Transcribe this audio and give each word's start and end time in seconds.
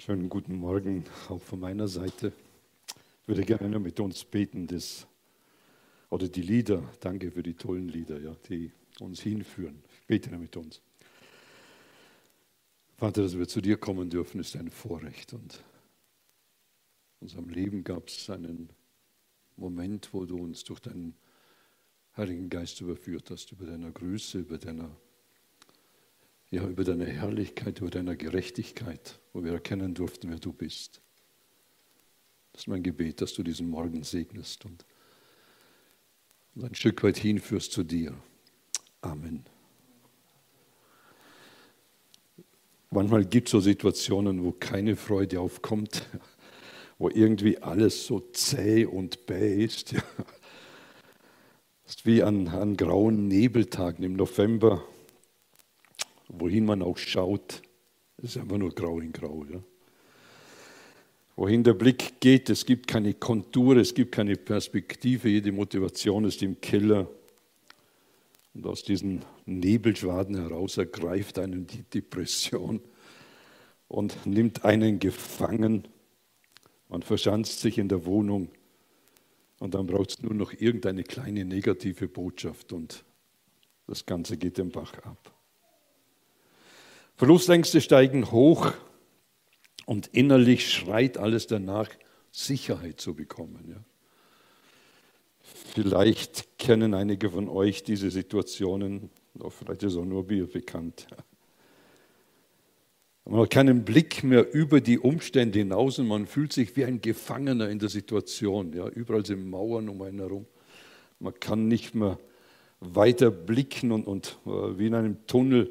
Schönen 0.00 0.30
guten 0.30 0.54
Morgen 0.54 1.04
auch 1.28 1.42
von 1.42 1.60
meiner 1.60 1.86
Seite. 1.86 2.32
Ich 2.88 3.28
würde 3.28 3.42
gerne 3.42 3.78
mit 3.78 4.00
uns 4.00 4.24
beten, 4.24 4.66
das, 4.66 5.06
oder 6.08 6.26
die 6.26 6.40
Lieder. 6.40 6.82
Danke 7.00 7.30
für 7.30 7.42
die 7.42 7.52
tollen 7.52 7.86
Lieder, 7.86 8.18
ja, 8.18 8.34
die 8.48 8.72
uns 8.98 9.20
hinführen. 9.20 9.82
Ich 10.00 10.06
bete 10.06 10.34
mit 10.38 10.56
uns. 10.56 10.80
Vater, 12.96 13.24
dass 13.24 13.36
wir 13.36 13.46
zu 13.46 13.60
dir 13.60 13.76
kommen 13.76 14.08
dürfen, 14.08 14.40
ist 14.40 14.56
ein 14.56 14.70
Vorrecht. 14.70 15.34
Und 15.34 15.62
in 17.20 17.26
unserem 17.26 17.50
Leben 17.50 17.84
gab 17.84 18.08
es 18.08 18.30
einen 18.30 18.70
Moment, 19.56 20.14
wo 20.14 20.24
du 20.24 20.38
uns 20.38 20.64
durch 20.64 20.80
deinen 20.80 21.14
Heiligen 22.16 22.48
Geist 22.48 22.80
überführt 22.80 23.30
hast, 23.30 23.52
über 23.52 23.66
deiner 23.66 23.90
Größe, 23.90 24.38
über 24.38 24.56
deiner 24.56 24.96
ja, 26.50 26.66
über 26.66 26.84
deine 26.84 27.06
Herrlichkeit, 27.06 27.80
über 27.80 27.90
deine 27.90 28.16
Gerechtigkeit, 28.16 29.20
wo 29.32 29.44
wir 29.44 29.52
erkennen 29.52 29.94
durften, 29.94 30.30
wer 30.30 30.38
du 30.38 30.52
bist. 30.52 31.00
Das 32.52 32.62
ist 32.62 32.66
mein 32.66 32.82
Gebet, 32.82 33.20
dass 33.20 33.34
du 33.34 33.42
diesen 33.42 33.68
Morgen 33.68 34.02
segnest 34.02 34.64
und, 34.64 34.84
ein 36.56 36.74
Stück 36.74 37.02
weit 37.04 37.16
hinführst 37.16 37.72
zu 37.72 37.84
dir. 37.84 38.14
Amen. 39.00 39.44
Manchmal 42.90 43.24
gibt 43.24 43.48
es 43.48 43.52
so 43.52 43.60
Situationen, 43.60 44.42
wo 44.44 44.50
keine 44.50 44.96
Freude 44.96 45.40
aufkommt, 45.40 46.06
wo 46.98 47.08
irgendwie 47.08 47.58
alles 47.58 48.04
so 48.04 48.18
zäh 48.18 48.84
und 48.84 49.26
bäh 49.26 49.64
ist. 49.64 49.94
Ja. 50.02 50.02
Ist 51.86 52.06
wie 52.06 52.22
an, 52.22 52.46
an 52.46 52.76
grauen 52.76 53.26
Nebeltagen 53.26 54.04
im 54.04 54.12
November, 54.12 54.84
wohin 56.32 56.64
man 56.64 56.82
auch 56.82 56.98
schaut, 56.98 57.62
ist 58.18 58.36
einfach 58.36 58.58
nur 58.58 58.74
grau 58.74 59.00
in 59.00 59.12
grau. 59.12 59.44
Ja? 59.50 59.62
Wohin 61.36 61.64
der 61.64 61.74
Blick 61.74 62.20
geht, 62.20 62.50
es 62.50 62.66
gibt 62.66 62.86
keine 62.86 63.14
Kontur, 63.14 63.76
es 63.76 63.94
gibt 63.94 64.12
keine 64.12 64.36
Perspektive, 64.36 65.28
jede 65.28 65.52
Motivation 65.52 66.24
ist 66.24 66.42
im 66.42 66.60
Keller. 66.60 67.08
Und 68.52 68.66
aus 68.66 68.82
diesen 68.82 69.24
Nebelschwaden 69.46 70.36
heraus 70.36 70.76
ergreift 70.76 71.38
einen 71.38 71.66
die 71.66 71.82
Depression 71.82 72.80
und 73.88 74.26
nimmt 74.26 74.64
einen 74.64 74.98
gefangen. 74.98 75.86
Man 76.88 77.02
verschanzt 77.02 77.60
sich 77.60 77.78
in 77.78 77.88
der 77.88 78.04
Wohnung 78.04 78.48
und 79.60 79.74
dann 79.74 79.86
braucht 79.86 80.10
es 80.10 80.22
nur 80.22 80.34
noch 80.34 80.52
irgendeine 80.52 81.04
kleine 81.04 81.44
negative 81.44 82.08
Botschaft 82.08 82.72
und 82.72 83.04
das 83.86 84.04
Ganze 84.04 84.36
geht 84.36 84.58
den 84.58 84.70
Bach 84.70 84.94
ab. 85.04 85.39
Verlustängste 87.20 87.82
steigen 87.82 88.30
hoch 88.30 88.72
und 89.84 90.06
innerlich 90.06 90.72
schreit 90.72 91.18
alles 91.18 91.46
danach, 91.46 91.90
Sicherheit 92.32 92.98
zu 92.98 93.14
bekommen. 93.14 93.62
Ja. 93.68 93.84
Vielleicht 95.42 96.56
kennen 96.56 96.94
einige 96.94 97.28
von 97.28 97.50
euch 97.50 97.82
diese 97.82 98.10
Situationen, 98.10 99.10
vielleicht 99.50 99.82
ist 99.82 99.96
auch 99.96 100.06
nur 100.06 100.24
mir 100.24 100.46
bekannt. 100.46 101.08
Man 103.26 103.40
hat 103.42 103.50
keinen 103.50 103.84
Blick 103.84 104.24
mehr 104.24 104.54
über 104.54 104.80
die 104.80 104.98
Umstände 104.98 105.58
hinaus 105.58 105.98
und 105.98 106.08
man 106.08 106.24
fühlt 106.24 106.54
sich 106.54 106.74
wie 106.74 106.86
ein 106.86 107.02
Gefangener 107.02 107.68
in 107.68 107.78
der 107.78 107.90
Situation. 107.90 108.72
Ja. 108.72 108.88
Überall 108.88 109.26
sind 109.26 109.46
Mauern 109.50 109.90
um 109.90 110.00
einen 110.00 110.20
herum. 110.20 110.46
Man 111.18 111.38
kann 111.38 111.68
nicht 111.68 111.94
mehr 111.94 112.18
weiter 112.80 113.30
blicken 113.30 113.92
und, 113.92 114.06
und 114.06 114.38
äh, 114.46 114.78
wie 114.78 114.86
in 114.86 114.94
einem 114.94 115.26
Tunnel 115.26 115.70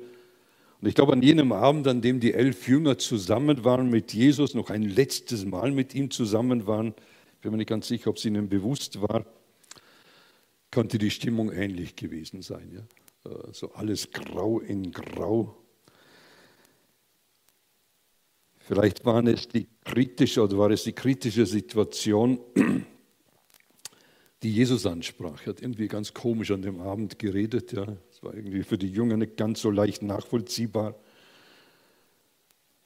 und 0.81 0.87
ich 0.87 0.95
glaube, 0.95 1.11
an 1.13 1.21
jenem 1.21 1.51
Abend, 1.51 1.87
an 1.87 2.01
dem 2.01 2.19
die 2.19 2.33
elf 2.33 2.67
Jünger 2.67 2.97
zusammen 2.97 3.65
waren 3.65 3.89
mit 3.89 4.13
Jesus, 4.13 4.53
noch 4.53 4.69
ein 4.69 4.83
letztes 4.83 5.45
Mal 5.45 5.71
mit 5.71 5.93
ihm 5.93 6.09
zusammen 6.09 6.67
waren, 6.67 6.93
ich 7.33 7.41
bin 7.41 7.51
mir 7.51 7.57
nicht 7.57 7.69
ganz 7.69 7.87
sicher, 7.87 8.09
ob 8.09 8.17
es 8.17 8.25
ihnen 8.25 8.47
bewusst 8.47 9.01
war, 9.01 9.25
könnte 10.71 10.97
die 10.97 11.11
Stimmung 11.11 11.51
ähnlich 11.51 11.95
gewesen 11.95 12.41
sein. 12.41 12.71
Ja? 12.73 13.31
Äh, 13.31 13.53
so 13.53 13.73
alles 13.73 14.11
grau 14.11 14.59
in 14.59 14.91
grau. 14.91 15.57
Vielleicht 18.59 19.03
waren 19.03 19.27
es 19.27 19.47
die 19.47 19.67
kritische 19.83 20.43
oder 20.43 20.57
war 20.57 20.69
es 20.69 20.83
die 20.83 20.93
kritische 20.93 21.45
Situation, 21.45 22.39
die 24.43 24.53
Jesus 24.53 24.85
ansprach. 24.85 25.41
Er 25.41 25.47
hat 25.47 25.61
irgendwie 25.61 25.87
ganz 25.87 26.13
komisch 26.13 26.51
an 26.51 26.61
dem 26.61 26.79
Abend 26.79 27.17
geredet. 27.17 27.71
Ja. 27.73 27.97
Das 28.19 28.27
war 28.27 28.35
irgendwie 28.35 28.63
für 28.63 28.77
die 28.77 28.91
Jünger 28.91 29.15
nicht 29.15 29.37
ganz 29.37 29.61
so 29.61 29.71
leicht 29.71 30.01
nachvollziehbar. 30.01 30.95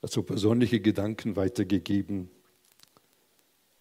Hat 0.03 0.11
so 0.11 0.21
persönliche 0.21 0.79
Gedanken 0.79 1.35
weitergegeben. 1.35 2.29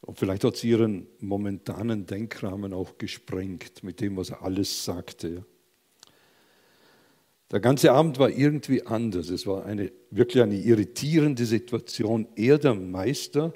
Und 0.01 0.19
vielleicht 0.19 0.45
hat 0.45 0.57
sie 0.57 0.71
ihren 0.71 1.07
momentanen 1.21 2.07
Denkrahmen 2.07 2.73
auch 2.73 2.97
gesprengt 2.97 3.85
mit 3.85 4.01
dem, 4.01 4.17
was 4.17 4.31
er 4.31 4.43
alles 4.43 4.85
sagte. 4.85 5.45
Der 7.51 7.61
ganze 7.61 7.93
Abend 7.93 8.19
war 8.19 8.31
irgendwie 8.31 8.87
anders. 8.87 9.29
Es 9.29 9.47
war 9.47 9.67
eine, 9.67 9.93
wirklich 10.11 10.43
eine 10.43 10.57
irritierende 10.57 11.45
Situation. 11.45 12.27
Er, 12.35 12.57
der 12.57 12.75
Meister, 12.75 13.53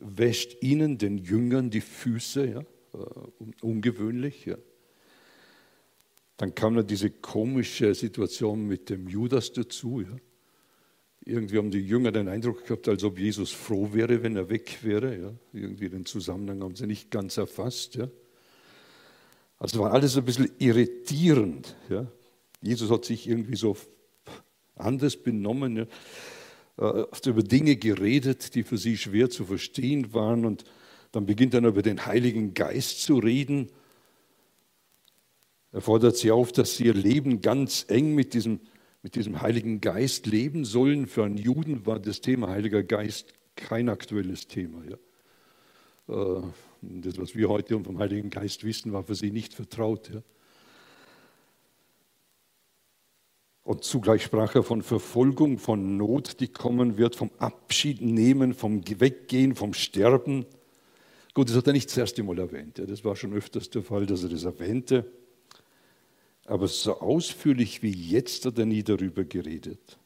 wäscht 0.00 0.62
ihnen, 0.62 0.96
den 0.96 1.18
Jüngern, 1.18 1.68
die 1.68 1.82
Füße. 1.82 2.46
Ja? 2.46 2.60
Äh, 2.94 3.44
ungewöhnlich. 3.60 4.46
Ja. 4.46 4.56
Dann 6.36 6.54
kam 6.54 6.74
da 6.74 6.82
diese 6.82 7.10
komische 7.10 7.94
Situation 7.94 8.66
mit 8.66 8.90
dem 8.90 9.08
Judas 9.08 9.52
dazu. 9.52 10.00
Ja. 10.00 10.16
Irgendwie 11.24 11.58
haben 11.58 11.70
die 11.70 11.86
Jünger 11.86 12.10
den 12.10 12.28
Eindruck 12.28 12.66
gehabt, 12.66 12.88
als 12.88 13.04
ob 13.04 13.18
Jesus 13.18 13.52
froh 13.52 13.92
wäre, 13.92 14.22
wenn 14.22 14.36
er 14.36 14.48
weg 14.48 14.78
wäre. 14.82 15.18
Ja. 15.18 15.32
Irgendwie 15.52 15.88
den 15.88 16.04
Zusammenhang 16.04 16.62
haben 16.62 16.74
sie 16.74 16.86
nicht 16.86 17.10
ganz 17.10 17.36
erfasst. 17.36 17.94
Ja. 17.94 18.08
Also 19.58 19.78
war 19.78 19.92
alles 19.92 20.16
ein 20.16 20.24
bisschen 20.24 20.50
irritierend. 20.58 21.76
Ja. 21.88 22.06
Jesus 22.60 22.90
hat 22.90 23.04
sich 23.04 23.28
irgendwie 23.28 23.56
so 23.56 23.76
anders 24.74 25.16
benommen, 25.16 25.76
ja. 25.76 25.86
hat 27.12 27.26
über 27.26 27.42
Dinge 27.42 27.76
geredet, 27.76 28.54
die 28.54 28.64
für 28.64 28.78
sie 28.78 28.96
schwer 28.96 29.30
zu 29.30 29.44
verstehen 29.44 30.12
waren 30.14 30.44
und 30.44 30.64
dann 31.12 31.26
beginnt 31.26 31.54
er 31.54 31.62
über 31.62 31.82
den 31.82 32.06
Heiligen 32.06 32.54
Geist 32.54 33.02
zu 33.02 33.18
reden. 33.18 33.68
Er 35.72 35.80
fordert 35.80 36.16
sie 36.16 36.30
auf, 36.30 36.52
dass 36.52 36.76
sie 36.76 36.84
ihr 36.84 36.94
Leben 36.94 37.40
ganz 37.40 37.86
eng 37.88 38.14
mit 38.14 38.34
diesem, 38.34 38.60
mit 39.02 39.14
diesem 39.14 39.40
Heiligen 39.40 39.80
Geist 39.80 40.26
leben 40.26 40.66
sollen. 40.66 41.06
Für 41.06 41.24
einen 41.24 41.38
Juden 41.38 41.86
war 41.86 41.98
das 41.98 42.20
Thema 42.20 42.48
Heiliger 42.48 42.82
Geist 42.82 43.32
kein 43.56 43.88
aktuelles 43.88 44.46
Thema. 44.46 44.82
Ja. 44.84 46.38
Äh, 46.38 46.42
das, 46.82 47.18
was 47.18 47.34
wir 47.34 47.48
heute 47.48 47.82
vom 47.82 47.98
Heiligen 47.98 48.28
Geist 48.28 48.64
wissen, 48.64 48.92
war 48.92 49.04
für 49.04 49.14
sie 49.14 49.30
nicht 49.30 49.54
vertraut. 49.54 50.10
Ja. 50.12 50.22
Und 53.62 53.84
zugleich 53.84 54.24
sprach 54.24 54.54
er 54.54 54.64
von 54.64 54.82
Verfolgung, 54.82 55.58
von 55.58 55.96
Not, 55.96 56.40
die 56.40 56.48
kommen 56.48 56.98
wird, 56.98 57.16
vom 57.16 57.30
Abschied 57.38 58.02
nehmen, 58.02 58.52
vom 58.52 58.82
Weggehen, 58.86 59.54
vom 59.54 59.72
Sterben. 59.72 60.44
Gut, 61.32 61.48
das 61.48 61.56
hat 61.56 61.68
er 61.68 61.72
nicht 61.72 61.88
das 61.88 61.96
erste 61.96 62.22
Mal 62.24 62.38
erwähnt. 62.38 62.78
Ja, 62.78 62.84
das 62.84 63.04
war 63.04 63.16
schon 63.16 63.32
öfters 63.32 63.70
der 63.70 63.82
Fall, 63.82 64.04
dass 64.04 64.24
er 64.24 64.28
das 64.28 64.44
erwähnte. 64.44 65.10
Aber 66.46 66.68
so 66.68 67.00
ausführlich 67.00 67.82
wie 67.82 67.90
jetzt 67.90 68.44
hat 68.44 68.58
er 68.58 68.66
nie 68.66 68.82
darüber 68.82 69.24
geredet. 69.24 69.98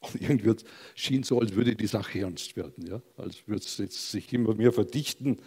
Und 0.00 0.20
irgendwie 0.20 0.54
schien 0.94 1.22
so, 1.22 1.40
als 1.40 1.54
würde 1.54 1.74
die 1.74 1.86
Sache 1.86 2.20
ernst 2.20 2.56
werden, 2.56 2.86
ja? 2.86 3.02
als 3.16 3.46
würde 3.46 3.64
es 3.64 4.10
sich 4.10 4.32
immer 4.32 4.54
mehr 4.54 4.72
verdichten. 4.72 5.38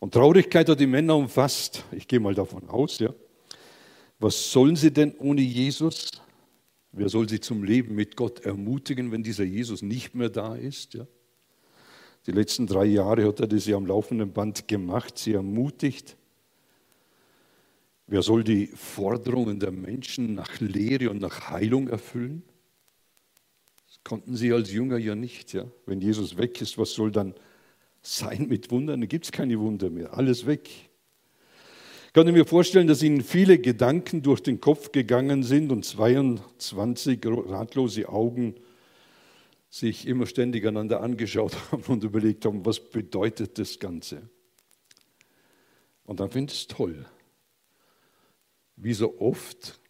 Und 0.00 0.14
Traurigkeit 0.14 0.68
hat 0.68 0.80
die 0.80 0.86
Männer 0.86 1.16
umfasst. 1.16 1.84
Ich 1.92 2.08
gehe 2.08 2.20
mal 2.20 2.34
davon 2.34 2.68
aus. 2.68 2.98
Ja? 2.98 3.14
Was 4.18 4.50
sollen 4.50 4.76
sie 4.76 4.90
denn 4.90 5.14
ohne 5.18 5.42
Jesus? 5.42 6.10
Wer 6.92 7.08
soll 7.08 7.28
sie 7.28 7.40
zum 7.40 7.62
Leben 7.62 7.94
mit 7.94 8.16
Gott 8.16 8.40
ermutigen, 8.40 9.12
wenn 9.12 9.22
dieser 9.22 9.44
Jesus 9.44 9.82
nicht 9.82 10.14
mehr 10.14 10.30
da 10.30 10.54
ist? 10.56 10.94
Ja? 10.94 11.06
Die 12.26 12.32
letzten 12.32 12.66
drei 12.66 12.86
Jahre 12.86 13.26
hat 13.26 13.40
er 13.40 13.46
das 13.46 13.66
ja 13.66 13.76
am 13.76 13.86
laufenden 13.86 14.32
Band 14.32 14.66
gemacht, 14.66 15.18
sie 15.18 15.34
ermutigt. 15.34 16.16
Wer 18.08 18.22
soll 18.22 18.44
die 18.44 18.68
Forderungen 18.68 19.58
der 19.58 19.72
Menschen 19.72 20.34
nach 20.34 20.60
Lehre 20.60 21.10
und 21.10 21.20
nach 21.20 21.50
Heilung 21.50 21.88
erfüllen? 21.88 22.44
Das 23.88 23.98
konnten 24.04 24.36
sie 24.36 24.52
als 24.52 24.72
Jünger 24.72 24.98
ja 24.98 25.16
nicht. 25.16 25.52
Ja? 25.52 25.64
Wenn 25.86 26.00
Jesus 26.00 26.36
weg 26.36 26.60
ist, 26.60 26.78
was 26.78 26.92
soll 26.92 27.10
dann 27.10 27.34
sein 28.02 28.46
mit 28.48 28.70
Wundern? 28.70 29.00
Da 29.00 29.06
gibt 29.06 29.24
es 29.24 29.32
keine 29.32 29.58
Wunder 29.58 29.90
mehr. 29.90 30.14
Alles 30.14 30.46
weg. 30.46 30.68
Ich 32.06 32.12
kann 32.12 32.32
mir 32.32 32.46
vorstellen, 32.46 32.86
dass 32.86 33.02
ihnen 33.02 33.22
viele 33.22 33.58
Gedanken 33.58 34.22
durch 34.22 34.40
den 34.40 34.60
Kopf 34.60 34.92
gegangen 34.92 35.42
sind 35.42 35.72
und 35.72 35.84
22 35.84 37.20
ratlose 37.26 38.08
Augen 38.08 38.54
sich 39.68 40.06
immer 40.06 40.26
ständig 40.26 40.64
einander 40.64 41.02
angeschaut 41.02 41.56
haben 41.72 41.82
und 41.88 42.04
überlegt 42.04 42.44
haben, 42.44 42.64
was 42.64 42.78
bedeutet 42.80 43.58
das 43.58 43.80
Ganze. 43.80 44.22
Und 46.04 46.20
dann 46.20 46.30
finde 46.30 46.52
ich 46.52 46.60
es 46.60 46.66
toll, 46.68 47.04
wie 48.76 48.94
so 48.94 49.18
oft 49.20 49.80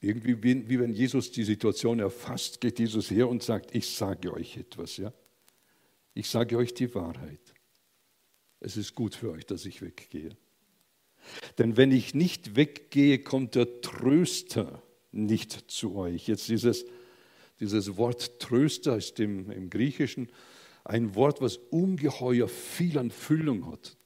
irgendwie 0.00 0.42
wie, 0.42 0.68
wie 0.68 0.78
wenn 0.78 0.92
Jesus 0.92 1.32
die 1.32 1.44
Situation 1.44 2.00
erfasst, 2.00 2.60
geht 2.60 2.78
Jesus 2.78 3.10
her 3.10 3.28
und 3.28 3.42
sagt, 3.42 3.74
ich 3.74 3.88
sage 3.90 4.32
euch 4.32 4.56
etwas, 4.56 4.96
ja. 4.96 5.12
Ich 6.14 6.30
sage 6.30 6.56
euch 6.56 6.72
die 6.72 6.94
Wahrheit. 6.94 7.40
Es 8.60 8.76
ist 8.76 8.94
gut 8.94 9.14
für 9.14 9.32
euch, 9.32 9.44
dass 9.44 9.66
ich 9.66 9.82
weggehe. 9.82 10.36
Denn 11.58 11.76
wenn 11.76 11.92
ich 11.92 12.14
nicht 12.14 12.56
weggehe, 12.56 13.18
kommt 13.18 13.54
der 13.54 13.80
Tröster 13.80 14.82
nicht 15.12 15.70
zu 15.70 15.96
euch. 15.96 16.28
Jetzt 16.28 16.48
dieses, 16.48 16.86
dieses 17.60 17.96
Wort 17.96 18.40
Tröster 18.40 18.96
ist 18.96 19.18
im, 19.20 19.50
im 19.50 19.68
Griechischen 19.68 20.30
ein 20.84 21.14
Wort, 21.14 21.40
was 21.40 21.56
ungeheuer 21.56 22.48
viel 22.48 22.96
an 22.98 23.10
Füllung 23.10 23.70
hat. 23.70 23.96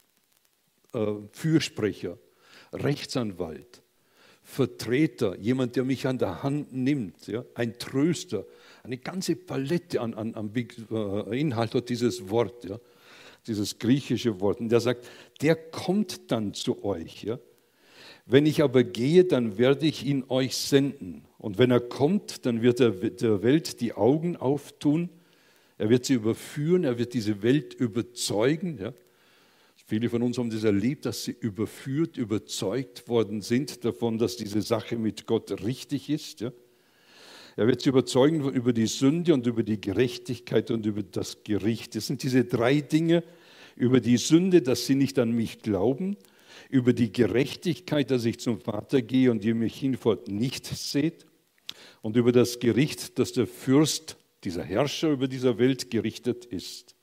Äh, 0.94 1.14
Fürsprecher, 1.30 2.18
Rechtsanwalt, 2.72 3.82
Vertreter, 4.50 5.38
jemand, 5.38 5.76
der 5.76 5.84
mich 5.84 6.08
an 6.08 6.18
der 6.18 6.42
Hand 6.42 6.72
nimmt, 6.72 7.28
ja, 7.28 7.44
ein 7.54 7.78
Tröster, 7.78 8.44
eine 8.82 8.98
ganze 8.98 9.36
Palette 9.36 10.00
an, 10.00 10.14
an, 10.14 10.34
an 10.34 10.50
äh, 10.54 11.40
Inhalt 11.40 11.74
hat 11.74 11.88
dieses 11.88 12.28
Wort, 12.30 12.64
ja, 12.64 12.80
dieses 13.46 13.78
griechische 13.78 14.40
Wort. 14.40 14.58
Und 14.58 14.70
der 14.70 14.80
sagt, 14.80 15.06
der 15.40 15.54
kommt 15.54 16.32
dann 16.32 16.52
zu 16.52 16.84
euch. 16.84 17.22
Ja. 17.22 17.38
Wenn 18.26 18.44
ich 18.44 18.60
aber 18.62 18.82
gehe, 18.82 19.24
dann 19.24 19.56
werde 19.56 19.86
ich 19.86 20.04
ihn 20.04 20.24
euch 20.28 20.56
senden. 20.56 21.22
Und 21.38 21.58
wenn 21.58 21.70
er 21.70 21.80
kommt, 21.80 22.44
dann 22.44 22.60
wird 22.60 22.80
er 22.80 22.90
der 22.90 23.44
Welt 23.44 23.80
die 23.80 23.92
Augen 23.92 24.36
auftun. 24.36 25.10
Er 25.78 25.90
wird 25.90 26.06
sie 26.06 26.14
überführen, 26.14 26.82
er 26.82 26.98
wird 26.98 27.14
diese 27.14 27.42
Welt 27.44 27.72
überzeugen. 27.72 28.78
Ja. 28.80 28.92
Viele 29.90 30.08
von 30.08 30.22
uns 30.22 30.38
haben 30.38 30.50
das 30.50 30.62
erlebt, 30.62 31.04
dass 31.04 31.24
sie 31.24 31.34
überführt, 31.40 32.16
überzeugt 32.16 33.08
worden 33.08 33.40
sind 33.40 33.84
davon, 33.84 34.18
dass 34.18 34.36
diese 34.36 34.62
Sache 34.62 34.96
mit 34.96 35.26
Gott 35.26 35.64
richtig 35.64 36.08
ist. 36.08 36.42
Ja. 36.42 36.52
Er 37.56 37.66
wird 37.66 37.80
sie 37.80 37.88
überzeugen 37.88 38.48
über 38.50 38.72
die 38.72 38.86
Sünde 38.86 39.34
und 39.34 39.48
über 39.48 39.64
die 39.64 39.80
Gerechtigkeit 39.80 40.70
und 40.70 40.86
über 40.86 41.02
das 41.02 41.42
Gericht. 41.42 41.96
Das 41.96 42.06
sind 42.06 42.22
diese 42.22 42.44
drei 42.44 42.80
Dinge. 42.80 43.24
Über 43.74 43.98
die 43.98 44.16
Sünde, 44.16 44.62
dass 44.62 44.86
sie 44.86 44.94
nicht 44.94 45.18
an 45.18 45.32
mich 45.32 45.58
glauben. 45.58 46.16
Über 46.68 46.92
die 46.92 47.10
Gerechtigkeit, 47.10 48.12
dass 48.12 48.24
ich 48.24 48.38
zum 48.38 48.60
Vater 48.60 49.02
gehe 49.02 49.32
und 49.32 49.44
ihr 49.44 49.56
mich 49.56 49.74
hinfort 49.74 50.28
nicht 50.28 50.66
seht. 50.66 51.26
Und 52.00 52.16
über 52.16 52.30
das 52.30 52.60
Gericht, 52.60 53.18
dass 53.18 53.32
der 53.32 53.48
Fürst, 53.48 54.18
dieser 54.44 54.62
Herrscher 54.62 55.10
über 55.10 55.26
dieser 55.26 55.58
Welt 55.58 55.90
gerichtet 55.90 56.44
ist. 56.44 56.94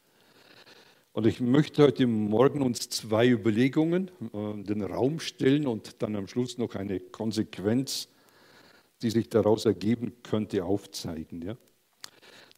Und 1.17 1.25
ich 1.25 1.39
möchte 1.39 1.81
heute 1.81 2.05
Morgen 2.05 2.61
uns 2.61 2.89
zwei 2.89 3.27
Überlegungen 3.27 4.11
in 4.33 4.65
den 4.65 4.83
Raum 4.83 5.19
stellen 5.19 5.65
und 5.65 6.03
dann 6.03 6.15
am 6.15 6.27
Schluss 6.27 6.59
noch 6.59 6.75
eine 6.75 6.99
Konsequenz, 6.99 8.07
die 9.01 9.09
sich 9.09 9.27
daraus 9.27 9.65
ergeben 9.65 10.13
könnte, 10.21 10.63
aufzeigen. 10.63 11.41
Ja? 11.41 11.57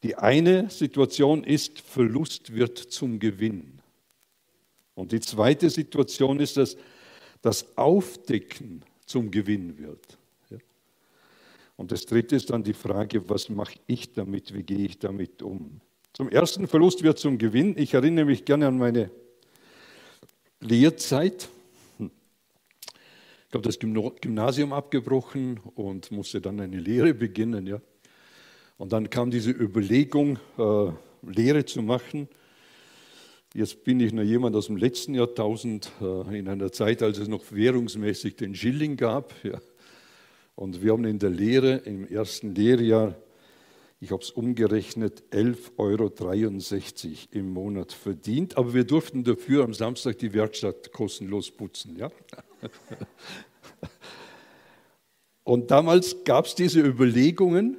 Die 0.04 0.18
eine 0.18 0.70
Situation 0.70 1.46
ist, 1.46 1.80
Verlust 1.80 2.54
wird 2.54 2.78
zum 2.78 3.20
Gewinn. 3.20 3.80
Und 4.94 5.14
die 5.14 5.22
zweite 5.22 5.70
Situation 5.70 6.42
ist, 6.42 6.58
dass 6.58 6.76
das 7.42 7.78
Aufdecken 7.78 8.84
zum 9.06 9.32
Gewinn 9.32 9.78
wird. 9.78 10.18
Und 11.78 11.94
das 11.94 12.06
dritte 12.06 12.36
ist 12.36 12.50
dann 12.50 12.66
die 12.66 12.74
Frage, 12.74 13.30
was 13.30 13.48
mache 13.48 13.80
ich 13.88 14.12
damit, 14.12 14.54
wie 14.54 14.64
gehe 14.64 14.86
ich 14.86 15.00
damit 15.00 15.42
um? 15.44 15.80
Zum 16.20 16.28
ersten 16.28 16.68
Verlust 16.68 17.02
wird 17.02 17.18
zum 17.18 17.38
Gewinn. 17.38 17.78
Ich 17.78 17.94
erinnere 17.94 18.26
mich 18.26 18.44
gerne 18.44 18.68
an 18.68 18.78
meine 18.78 19.10
Lehrzeit. 20.60 21.48
Ich 21.98 23.54
habe 23.54 23.62
das 23.62 23.80
Gymnasium 23.80 24.74
abgebrochen 24.74 25.62
und 25.76 26.12
musste 26.12 26.42
dann 26.42 26.60
eine 26.60 26.78
Lehre 26.78 27.14
beginnen. 27.14 27.66
Ja. 27.68 27.80
Und 28.78 28.92
dann 28.92 29.10
kam 29.10 29.32
diese 29.32 29.52
Überlegung, 29.52 30.40
äh, 30.58 30.92
Lehre 31.22 31.64
zu 31.64 31.82
machen. 31.82 32.28
Jetzt 33.54 33.86
bin 33.86 34.02
ich 34.02 34.12
noch 34.12 34.24
jemand 34.24 34.58
aus 34.58 34.66
dem 34.66 34.76
letzten 34.76 35.16
Jahrtausend, 35.16 35.90
äh, 36.02 36.38
in 36.38 36.50
einer 36.50 36.74
Zeit, 36.74 37.02
als 37.02 37.18
es 37.18 37.30
noch 37.30 37.50
währungsmäßig 37.50 38.36
den 38.36 38.56
Schilling 38.56 38.98
gab. 38.98 39.34
Ja. 39.46 39.62
Und 40.56 40.84
wir 40.84 40.92
haben 40.92 41.06
in 41.06 41.20
der 41.20 41.30
Lehre, 41.30 41.78
im 41.78 42.06
ersten 42.06 42.54
Lehrjahr, 42.54 43.16
ich 44.02 44.12
habe 44.12 44.24
es 44.24 44.32
umgerechnet, 44.32 45.24
11,63 45.32 45.78
Euro 45.78 46.12
im 47.32 47.50
Monat 47.52 47.92
verdient. 47.92 48.58
Aber 48.58 48.74
wir 48.74 48.86
durften 48.86 49.26
dafür 49.26 49.66
am 49.66 49.74
Samstag 49.74 50.18
die 50.20 50.34
Werkstatt 50.34 50.94
kostenlos 50.94 51.52
putzen. 51.52 51.98
Ja? 51.98 52.10
Und 55.44 55.72
damals 55.72 56.24
gab 56.24 56.46
es 56.46 56.56
diese 56.56 56.80
Überlegungen, 56.80 57.78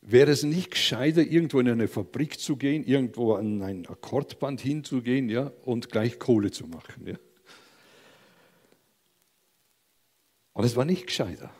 wäre 0.00 0.30
es 0.30 0.44
nicht 0.44 0.70
gescheiter, 0.70 1.22
irgendwo 1.22 1.60
in 1.60 1.68
eine 1.68 1.88
Fabrik 1.88 2.38
zu 2.38 2.56
gehen, 2.56 2.84
irgendwo 2.84 3.34
an 3.34 3.60
ein 3.62 3.86
Akkordband 3.86 4.60
hinzugehen 4.60 5.28
ja, 5.28 5.52
und 5.64 5.90
gleich 5.90 6.18
Kohle 6.18 6.52
zu 6.52 6.66
machen. 6.66 7.06
Ja? 7.06 7.16
Und 10.54 10.64
es 10.64 10.76
war 10.76 10.84
nicht 10.84 11.06
gescheiter. 11.06 11.50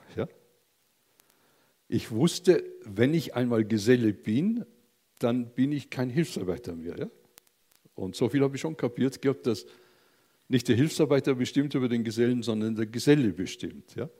Ich 1.94 2.10
wusste, 2.10 2.64
wenn 2.84 3.14
ich 3.14 3.36
einmal 3.36 3.64
Geselle 3.64 4.12
bin, 4.12 4.64
dann 5.20 5.54
bin 5.54 5.70
ich 5.70 5.90
kein 5.90 6.10
Hilfsarbeiter 6.10 6.74
mehr. 6.74 6.98
Ja? 6.98 7.08
Und 7.94 8.16
so 8.16 8.28
viel 8.28 8.42
habe 8.42 8.56
ich 8.56 8.62
schon 8.62 8.76
kapiert 8.76 9.22
gehabt, 9.22 9.46
dass 9.46 9.64
nicht 10.48 10.66
der 10.66 10.74
Hilfsarbeiter 10.74 11.36
bestimmt 11.36 11.72
über 11.76 11.88
den 11.88 12.02
Gesellen, 12.02 12.42
sondern 12.42 12.74
der 12.74 12.86
Geselle 12.86 13.28
bestimmt. 13.28 13.94
Ja? 13.94 14.10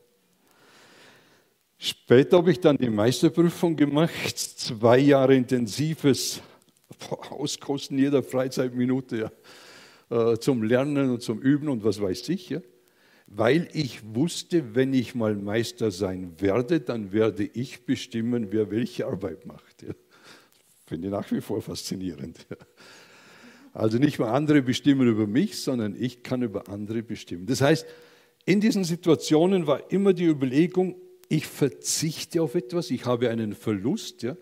Später 1.76 2.36
habe 2.36 2.52
ich 2.52 2.60
dann 2.60 2.76
die 2.76 2.88
Meisterprüfung 2.88 3.74
gemacht, 3.74 4.38
zwei 4.38 4.98
Jahre 4.98 5.34
intensives 5.34 6.42
Auskosten 7.28 7.98
jeder 7.98 8.22
Freizeitminute 8.22 9.32
ja, 10.10 10.32
äh, 10.32 10.38
zum 10.38 10.62
Lernen 10.62 11.10
und 11.10 11.22
zum 11.22 11.40
Üben 11.40 11.68
und 11.68 11.82
was 11.82 12.00
weiß 12.00 12.28
ich. 12.28 12.50
Ja? 12.50 12.60
Weil 13.26 13.68
ich 13.72 14.14
wusste, 14.14 14.74
wenn 14.74 14.92
ich 14.92 15.14
mal 15.14 15.34
Meister 15.34 15.90
sein 15.90 16.34
werde, 16.40 16.80
dann 16.80 17.12
werde 17.12 17.44
ich 17.44 17.86
bestimmen, 17.86 18.48
wer 18.50 18.70
welche 18.70 19.06
Arbeit 19.06 19.46
macht. 19.46 19.82
Ja. 19.82 19.94
Finde 20.86 21.08
ich 21.08 21.12
nach 21.12 21.30
wie 21.30 21.40
vor 21.40 21.62
faszinierend. 21.62 22.46
Ja. 22.50 22.56
Also 23.72 23.98
nicht 23.98 24.18
mal 24.20 24.30
andere 24.30 24.62
bestimmen 24.62 25.08
über 25.08 25.26
mich, 25.26 25.60
sondern 25.60 25.96
ich 26.00 26.22
kann 26.22 26.42
über 26.42 26.68
andere 26.68 27.02
bestimmen. 27.02 27.46
Das 27.46 27.60
heißt, 27.60 27.86
in 28.44 28.60
diesen 28.60 28.84
Situationen 28.84 29.66
war 29.66 29.90
immer 29.90 30.12
die 30.12 30.26
Überlegung, 30.26 30.96
ich 31.28 31.46
verzichte 31.46 32.42
auf 32.42 32.54
etwas, 32.54 32.90
ich 32.90 33.06
habe 33.06 33.30
einen 33.30 33.54
Verlust, 33.54 34.22
ja, 34.22 34.36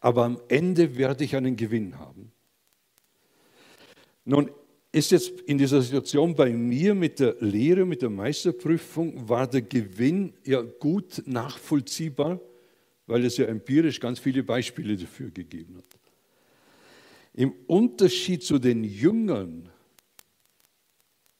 aber 0.00 0.24
am 0.24 0.40
Ende 0.48 0.96
werde 0.96 1.24
ich 1.24 1.34
einen 1.34 1.56
Gewinn 1.56 1.98
haben. 1.98 2.30
Nun, 4.24 4.50
ist 4.92 5.10
jetzt 5.10 5.40
in 5.42 5.58
dieser 5.58 5.82
Situation 5.82 6.34
bei 6.34 6.50
mir 6.50 6.94
mit 6.94 7.20
der 7.20 7.36
Lehre, 7.40 7.84
mit 7.84 8.02
der 8.02 8.10
Meisterprüfung, 8.10 9.28
war 9.28 9.46
der 9.46 9.62
Gewinn 9.62 10.32
ja 10.44 10.62
gut 10.62 11.22
nachvollziehbar, 11.26 12.40
weil 13.06 13.24
es 13.24 13.36
ja 13.36 13.46
empirisch 13.46 14.00
ganz 14.00 14.18
viele 14.18 14.42
Beispiele 14.42 14.96
dafür 14.96 15.30
gegeben 15.30 15.76
hat. 15.76 15.84
Im 17.34 17.52
Unterschied 17.66 18.42
zu 18.42 18.58
den 18.58 18.82
Jüngern, 18.82 19.68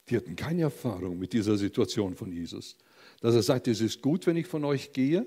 die 0.08 0.16
hatten 0.16 0.36
keine 0.36 0.62
Erfahrung 0.62 1.18
mit 1.18 1.32
dieser 1.32 1.56
Situation 1.56 2.14
von 2.14 2.30
Jesus, 2.30 2.76
dass 3.20 3.34
er 3.34 3.42
sagt, 3.42 3.66
es 3.66 3.80
ist 3.80 4.00
gut, 4.02 4.26
wenn 4.26 4.36
ich 4.36 4.46
von 4.46 4.64
euch 4.64 4.92
gehe, 4.92 5.26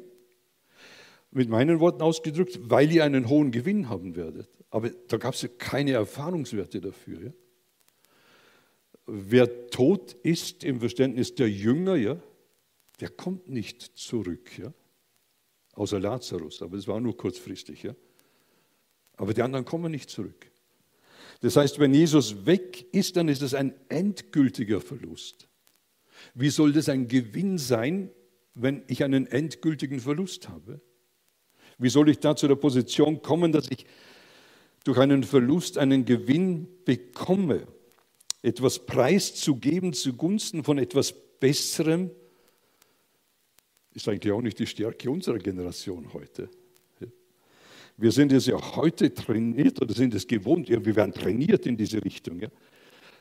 mit 1.32 1.50
meinen 1.50 1.80
Worten 1.80 2.01
ausgedrückt, 2.01 2.60
weil 2.63 2.92
ihr 2.92 3.04
einen 3.04 3.30
hohen 3.30 3.51
Gewinn 3.51 3.90
haben 3.90 4.16
werdet. 4.16 4.50
Aber 4.70 4.90
da 4.90 5.18
gab 5.18 5.34
es 5.34 5.42
ja 5.42 5.50
keine 5.58 5.92
Erfahrungswerte 5.92 6.82
dafür. 6.82 7.22
Ja? 7.22 7.32
Wer 9.12 9.70
tot 9.70 10.13
ist 10.24 10.63
im 10.63 10.80
Verständnis 10.80 11.36
der 11.36 11.50
Jünger, 11.50 11.96
ja, 11.96 12.18
der 13.01 13.10
kommt 13.10 13.50
nicht 13.50 13.82
zurück, 13.98 14.58
ja, 14.58 14.74
außer 15.74 16.00
Lazarus, 16.00 16.62
aber 16.62 16.77
das 16.77 16.88
war 16.88 17.00
nur 17.00 17.18
kurzfristig, 17.18 17.84
ja. 17.84 17.96
Aber 19.18 19.34
die 19.34 19.41
anderen 19.41 19.65
kommen 19.65 19.91
nicht 19.91 20.10
zurück. 20.10 20.50
Das 21.41 21.56
heißt, 21.56 21.80
wenn 21.80 21.94
Jesus 21.94 22.46
weg 22.46 22.86
ist, 22.94 23.18
dann 23.18 23.27
ist 23.27 23.41
es 23.41 23.53
ein 23.53 23.74
endgültiger 23.89 24.80
Verlust. 24.80 25.48
Wie 26.34 26.50
soll 26.50 26.72
das 26.72 26.88
ein 26.88 27.08
Gewinn 27.08 27.58
sein, 27.58 28.12
wenn 28.53 28.84
ich 28.88 29.03
einen 29.03 29.27
endgültigen 29.27 30.00
Verlust 30.00 30.50
habe? 30.50 30.80
Wie 31.77 31.89
soll 31.89 32.10
ich 32.10 32.20
da 32.20 32.36
zu 32.36 32.48
der 32.48 32.56
Position 32.56 33.22
kommen, 33.22 33.51
dass 33.51 33.70
ich 33.70 33.86
durch 34.84 35.00
einen 35.00 35.24
Verlust 35.24 35.77
einen 35.77 36.06
Gewinn 36.06 36.68
bekomme? 36.86 37.68
Etwas 38.41 38.86
preiszugeben 38.86 39.93
zugunsten 39.93 40.63
von 40.63 40.77
etwas 40.77 41.13
Besserem, 41.39 42.12
ist 43.93 44.07
eigentlich 44.07 44.31
auch 44.31 44.41
nicht 44.41 44.60
die 44.60 44.67
Stärke 44.67 45.10
unserer 45.10 45.39
Generation 45.39 46.13
heute. 46.13 46.50
Wir 47.98 48.12
sind 48.12 48.31
es 48.31 48.48
ja 48.48 48.75
heute 48.75 49.13
trainiert 49.13 49.81
oder 49.81 49.93
sind 49.93 50.15
es 50.15 50.25
gewohnt, 50.25 50.69
ja, 50.69 50.83
wir 50.83 50.95
werden 50.95 51.13
trainiert 51.13 51.65
in 51.67 51.77
diese 51.77 52.03
Richtung, 52.03 52.39
ja, 52.39 52.50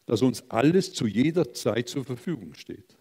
dass 0.06 0.22
uns 0.22 0.48
alles 0.48 0.94
zu 0.94 1.06
jeder 1.06 1.52
Zeit 1.52 1.88
zur 1.88 2.04
Verfügung 2.04 2.54
steht. 2.54 2.96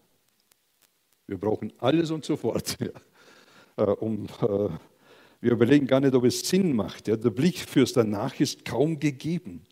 Wir 1.26 1.38
brauchen 1.38 1.72
alles 1.78 2.10
und 2.10 2.24
sofort. 2.24 2.76
Ja. 3.78 3.84
äh, 3.84 3.90
um, 3.92 4.26
äh, 4.42 4.68
wir 5.40 5.52
überlegen 5.52 5.86
gar 5.86 6.00
nicht, 6.00 6.14
ob 6.14 6.24
es 6.24 6.40
Sinn 6.40 6.74
macht. 6.74 7.08
Ja. 7.08 7.16
Der 7.16 7.30
Blick 7.30 7.58
fürs 7.60 7.92
Danach 7.92 8.38
ist 8.40 8.64
kaum 8.64 8.98
gegeben. 8.98 9.64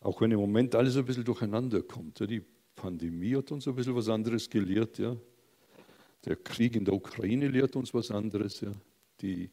Auch 0.00 0.20
wenn 0.20 0.30
im 0.30 0.40
Moment 0.40 0.74
alles 0.74 0.96
ein 0.96 1.04
bisschen 1.04 1.24
durcheinander 1.24 1.82
kommt. 1.82 2.20
Ja. 2.20 2.26
Die 2.26 2.42
Pandemie 2.74 3.36
hat 3.36 3.52
uns 3.52 3.68
ein 3.68 3.74
bisschen 3.74 3.94
was 3.94 4.08
anderes 4.08 4.48
gelehrt. 4.48 4.98
Ja. 4.98 5.16
Der 6.24 6.36
Krieg 6.36 6.76
in 6.76 6.84
der 6.84 6.94
Ukraine 6.94 7.48
lehrt 7.48 7.76
uns 7.76 7.92
was 7.92 8.10
anderes. 8.10 8.60
Ja. 8.60 8.74
Die 9.20 9.50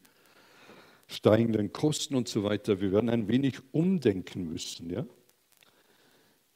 steigenden 1.06 1.72
Kosten 1.72 2.14
und 2.14 2.28
so 2.28 2.44
weiter. 2.44 2.80
Wir 2.80 2.92
werden 2.92 3.10
ein 3.10 3.28
wenig 3.28 3.60
umdenken 3.72 4.48
müssen. 4.48 4.90
Ja. 4.90 5.06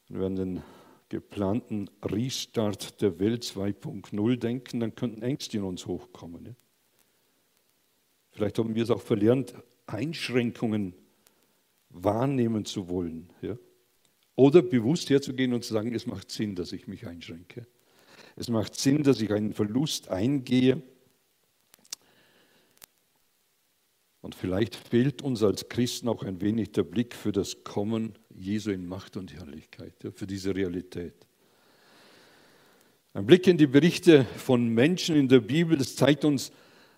Wir 0.07 0.19
werden 0.19 0.35
den 0.35 0.63
geplanten 1.09 1.89
Restart 2.03 2.99
der 3.01 3.19
Welt 3.19 3.43
2.0 3.43 4.35
denken, 4.37 4.79
dann 4.79 4.95
könnten 4.95 5.21
Ängste 5.21 5.57
in 5.57 5.63
uns 5.63 5.85
hochkommen. 5.85 6.45
Ja. 6.45 6.55
Vielleicht 8.31 8.57
haben 8.57 8.73
wir 8.73 8.81
es 8.81 8.89
auch 8.89 9.01
verlernt, 9.01 9.53
Einschränkungen 9.85 10.95
wahrnehmen 11.89 12.65
zu 12.65 12.89
wollen. 12.89 13.29
Ja. 13.41 13.57
Oder 14.35 14.61
bewusst 14.61 15.09
herzugehen 15.09 15.53
und 15.53 15.63
zu 15.63 15.73
sagen, 15.73 15.93
es 15.93 16.07
macht 16.07 16.31
Sinn, 16.31 16.55
dass 16.55 16.71
ich 16.71 16.87
mich 16.87 17.05
einschränke. 17.05 17.67
Es 18.35 18.49
macht 18.49 18.75
Sinn, 18.79 19.03
dass 19.03 19.21
ich 19.21 19.31
einen 19.31 19.53
Verlust 19.53 20.09
eingehe. 20.09 20.81
Und 24.21 24.33
vielleicht 24.33 24.75
fehlt 24.75 25.21
uns 25.21 25.43
als 25.43 25.69
Christen 25.69 26.07
auch 26.07 26.23
ein 26.23 26.41
wenig 26.41 26.71
der 26.71 26.83
Blick 26.83 27.13
für 27.13 27.31
das 27.31 27.63
Kommen 27.63 28.17
Jesu 28.35 28.71
in 28.71 28.87
Macht 28.87 29.17
und 29.17 29.33
Herrlichkeit, 29.33 29.93
für 30.15 30.25
diese 30.25 30.55
Realität. 30.55 31.13
Ein 33.13 33.27
Blick 33.27 33.45
in 33.45 33.57
die 33.57 33.67
Berichte 33.67 34.25
von 34.37 34.69
Menschen 34.69 35.15
in 35.15 35.27
der 35.27 35.41
Bibel, 35.41 35.77
das 35.77 35.95
zeigt 35.95 36.25
uns 36.25 36.51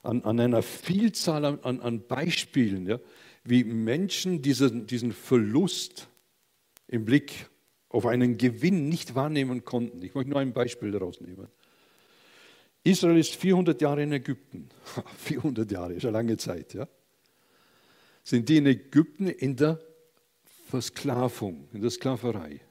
an, 0.03 0.23
an 0.23 0.39
einer 0.39 0.61
Vielzahl 0.61 1.43
an, 1.43 1.81
an 1.81 2.07
Beispielen, 2.07 2.87
ja, 2.87 2.99
wie 3.43 3.65
Menschen 3.65 4.41
diesen, 4.41 4.87
diesen 4.87 5.11
Verlust 5.11 6.07
im 6.87 7.05
Blick 7.05 7.49
auf 7.89 8.05
einen 8.05 8.37
Gewinn 8.37 8.89
nicht 8.89 9.15
wahrnehmen 9.15 9.63
konnten. 9.63 10.01
Ich 10.03 10.13
möchte 10.13 10.29
nur 10.29 10.39
ein 10.39 10.53
Beispiel 10.53 10.91
daraus 10.91 11.21
nehmen. 11.21 11.47
Israel 12.83 13.17
ist 13.17 13.35
400 13.35 13.81
Jahre 13.81 14.03
in 14.03 14.11
Ägypten. 14.11 14.69
400 15.17 15.71
Jahre 15.71 15.93
ist 15.93 16.05
eine 16.05 16.11
lange 16.11 16.37
Zeit. 16.37 16.73
Ja? 16.73 16.87
Sind 18.23 18.47
die 18.49 18.57
in 18.57 18.67
Ägypten 18.67 19.27
in 19.27 19.55
der 19.55 19.79
Versklavung, 20.67 21.67
in 21.73 21.81
der 21.81 21.89
Sklaverei. 21.89 22.61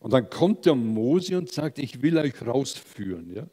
Und 0.00 0.12
dann 0.12 0.30
kommt 0.30 0.66
der 0.66 0.74
Mose 0.74 1.36
und 1.36 1.50
sagt, 1.50 1.78
ich 1.78 2.02
will 2.02 2.16
euch 2.18 2.40
rausführen. 2.46 3.34
Ja? 3.34 3.46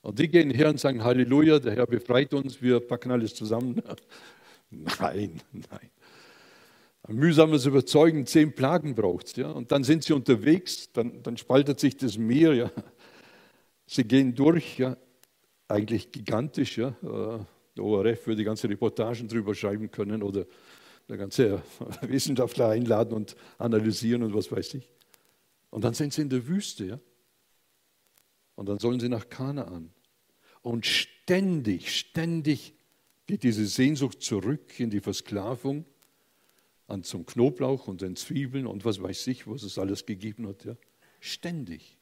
Und 0.00 0.18
die 0.18 0.28
gehen 0.28 0.50
her 0.50 0.70
und 0.70 0.80
sagen, 0.80 1.04
Halleluja, 1.04 1.58
der 1.58 1.74
Herr 1.74 1.86
befreit 1.86 2.32
uns, 2.34 2.62
wir 2.62 2.80
packen 2.80 3.10
alles 3.10 3.34
zusammen. 3.34 3.82
Nein, 4.70 5.42
nein. 5.52 5.90
Ein 7.04 7.16
mühsames 7.16 7.66
Überzeugen, 7.66 8.26
zehn 8.26 8.54
Plagen 8.54 8.94
braucht 8.94 9.26
es. 9.26 9.36
Ja? 9.36 9.50
Und 9.50 9.72
dann 9.72 9.82
sind 9.82 10.04
sie 10.04 10.12
unterwegs, 10.12 10.92
dann, 10.92 11.22
dann 11.22 11.36
spaltet 11.36 11.80
sich 11.80 11.96
das 11.96 12.16
Meer. 12.16 12.54
Ja? 12.54 12.70
Sie 13.86 14.04
gehen 14.04 14.34
durch, 14.34 14.78
ja? 14.78 14.96
eigentlich 15.66 16.12
gigantisch. 16.12 16.78
Ja? 16.78 16.88
Äh, 17.02 17.44
der 17.76 17.84
ORF 17.84 18.26
würde 18.26 18.36
die 18.36 18.44
ganze 18.44 18.68
Reportagen 18.68 19.26
darüber 19.26 19.54
schreiben 19.54 19.90
können 19.90 20.22
oder 20.22 20.46
der 21.08 21.16
ganze 21.16 21.62
Wissenschaftler 22.02 22.68
einladen 22.68 23.14
und 23.14 23.34
analysieren 23.58 24.22
und 24.22 24.34
was 24.34 24.52
weiß 24.52 24.74
ich. 24.74 24.88
Und 25.70 25.82
dann 25.82 25.94
sind 25.94 26.12
sie 26.12 26.22
in 26.22 26.28
der 26.28 26.46
Wüste. 26.46 26.84
Ja? 26.84 27.00
Und 28.54 28.68
dann 28.68 28.78
sollen 28.78 29.00
sie 29.00 29.08
nach 29.08 29.28
Kanaan. 29.28 29.92
Und 30.60 30.86
ständig, 30.86 31.98
ständig 31.98 32.74
geht 33.26 33.42
diese 33.42 33.66
Sehnsucht 33.66 34.22
zurück 34.22 34.78
in 34.78 34.90
die 34.90 35.00
Versklavung 35.00 35.84
an 36.92 37.02
zum 37.02 37.24
Knoblauch 37.24 37.88
und 37.88 38.02
den 38.02 38.16
Zwiebeln 38.16 38.66
und 38.66 38.84
was 38.84 39.02
weiß 39.02 39.26
ich, 39.28 39.46
was 39.46 39.62
es 39.62 39.78
alles 39.78 40.04
gegeben 40.04 40.46
hat. 40.46 40.64
Ja? 40.64 40.76
Ständig. 41.20 41.96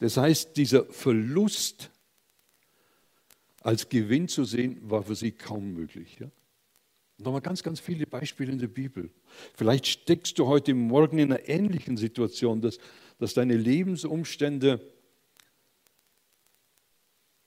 Das 0.00 0.16
heißt, 0.16 0.56
dieser 0.56 0.84
Verlust 0.86 1.90
als 3.60 3.88
Gewinn 3.88 4.28
zu 4.28 4.44
sehen, 4.44 4.78
war 4.82 5.04
für 5.04 5.14
sie 5.14 5.32
kaum 5.32 5.72
möglich. 5.72 6.18
Ja? 6.18 6.30
Und 7.18 7.26
da 7.26 7.38
ganz, 7.38 7.62
ganz 7.62 7.78
viele 7.78 8.06
Beispiele 8.06 8.52
in 8.52 8.58
der 8.58 8.68
Bibel. 8.68 9.10
Vielleicht 9.54 9.86
steckst 9.86 10.38
du 10.38 10.46
heute 10.46 10.74
Morgen 10.74 11.18
in 11.18 11.32
einer 11.32 11.48
ähnlichen 11.48 11.96
Situation, 11.96 12.60
dass, 12.60 12.78
dass 13.18 13.34
deine 13.34 13.56
Lebensumstände 13.56 14.80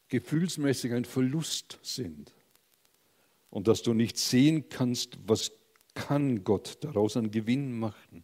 gefühlsmäßig 0.08 0.94
ein 0.94 1.04
Verlust 1.04 1.78
sind 1.82 2.34
und 3.50 3.68
dass 3.68 3.84
du 3.84 3.94
nicht 3.94 4.18
sehen 4.18 4.70
kannst, 4.70 5.18
was 5.26 5.52
kann 5.98 6.44
Gott 6.44 6.78
daraus 6.82 7.18
einen 7.18 7.32
Gewinn 7.32 7.80
machen. 7.80 8.24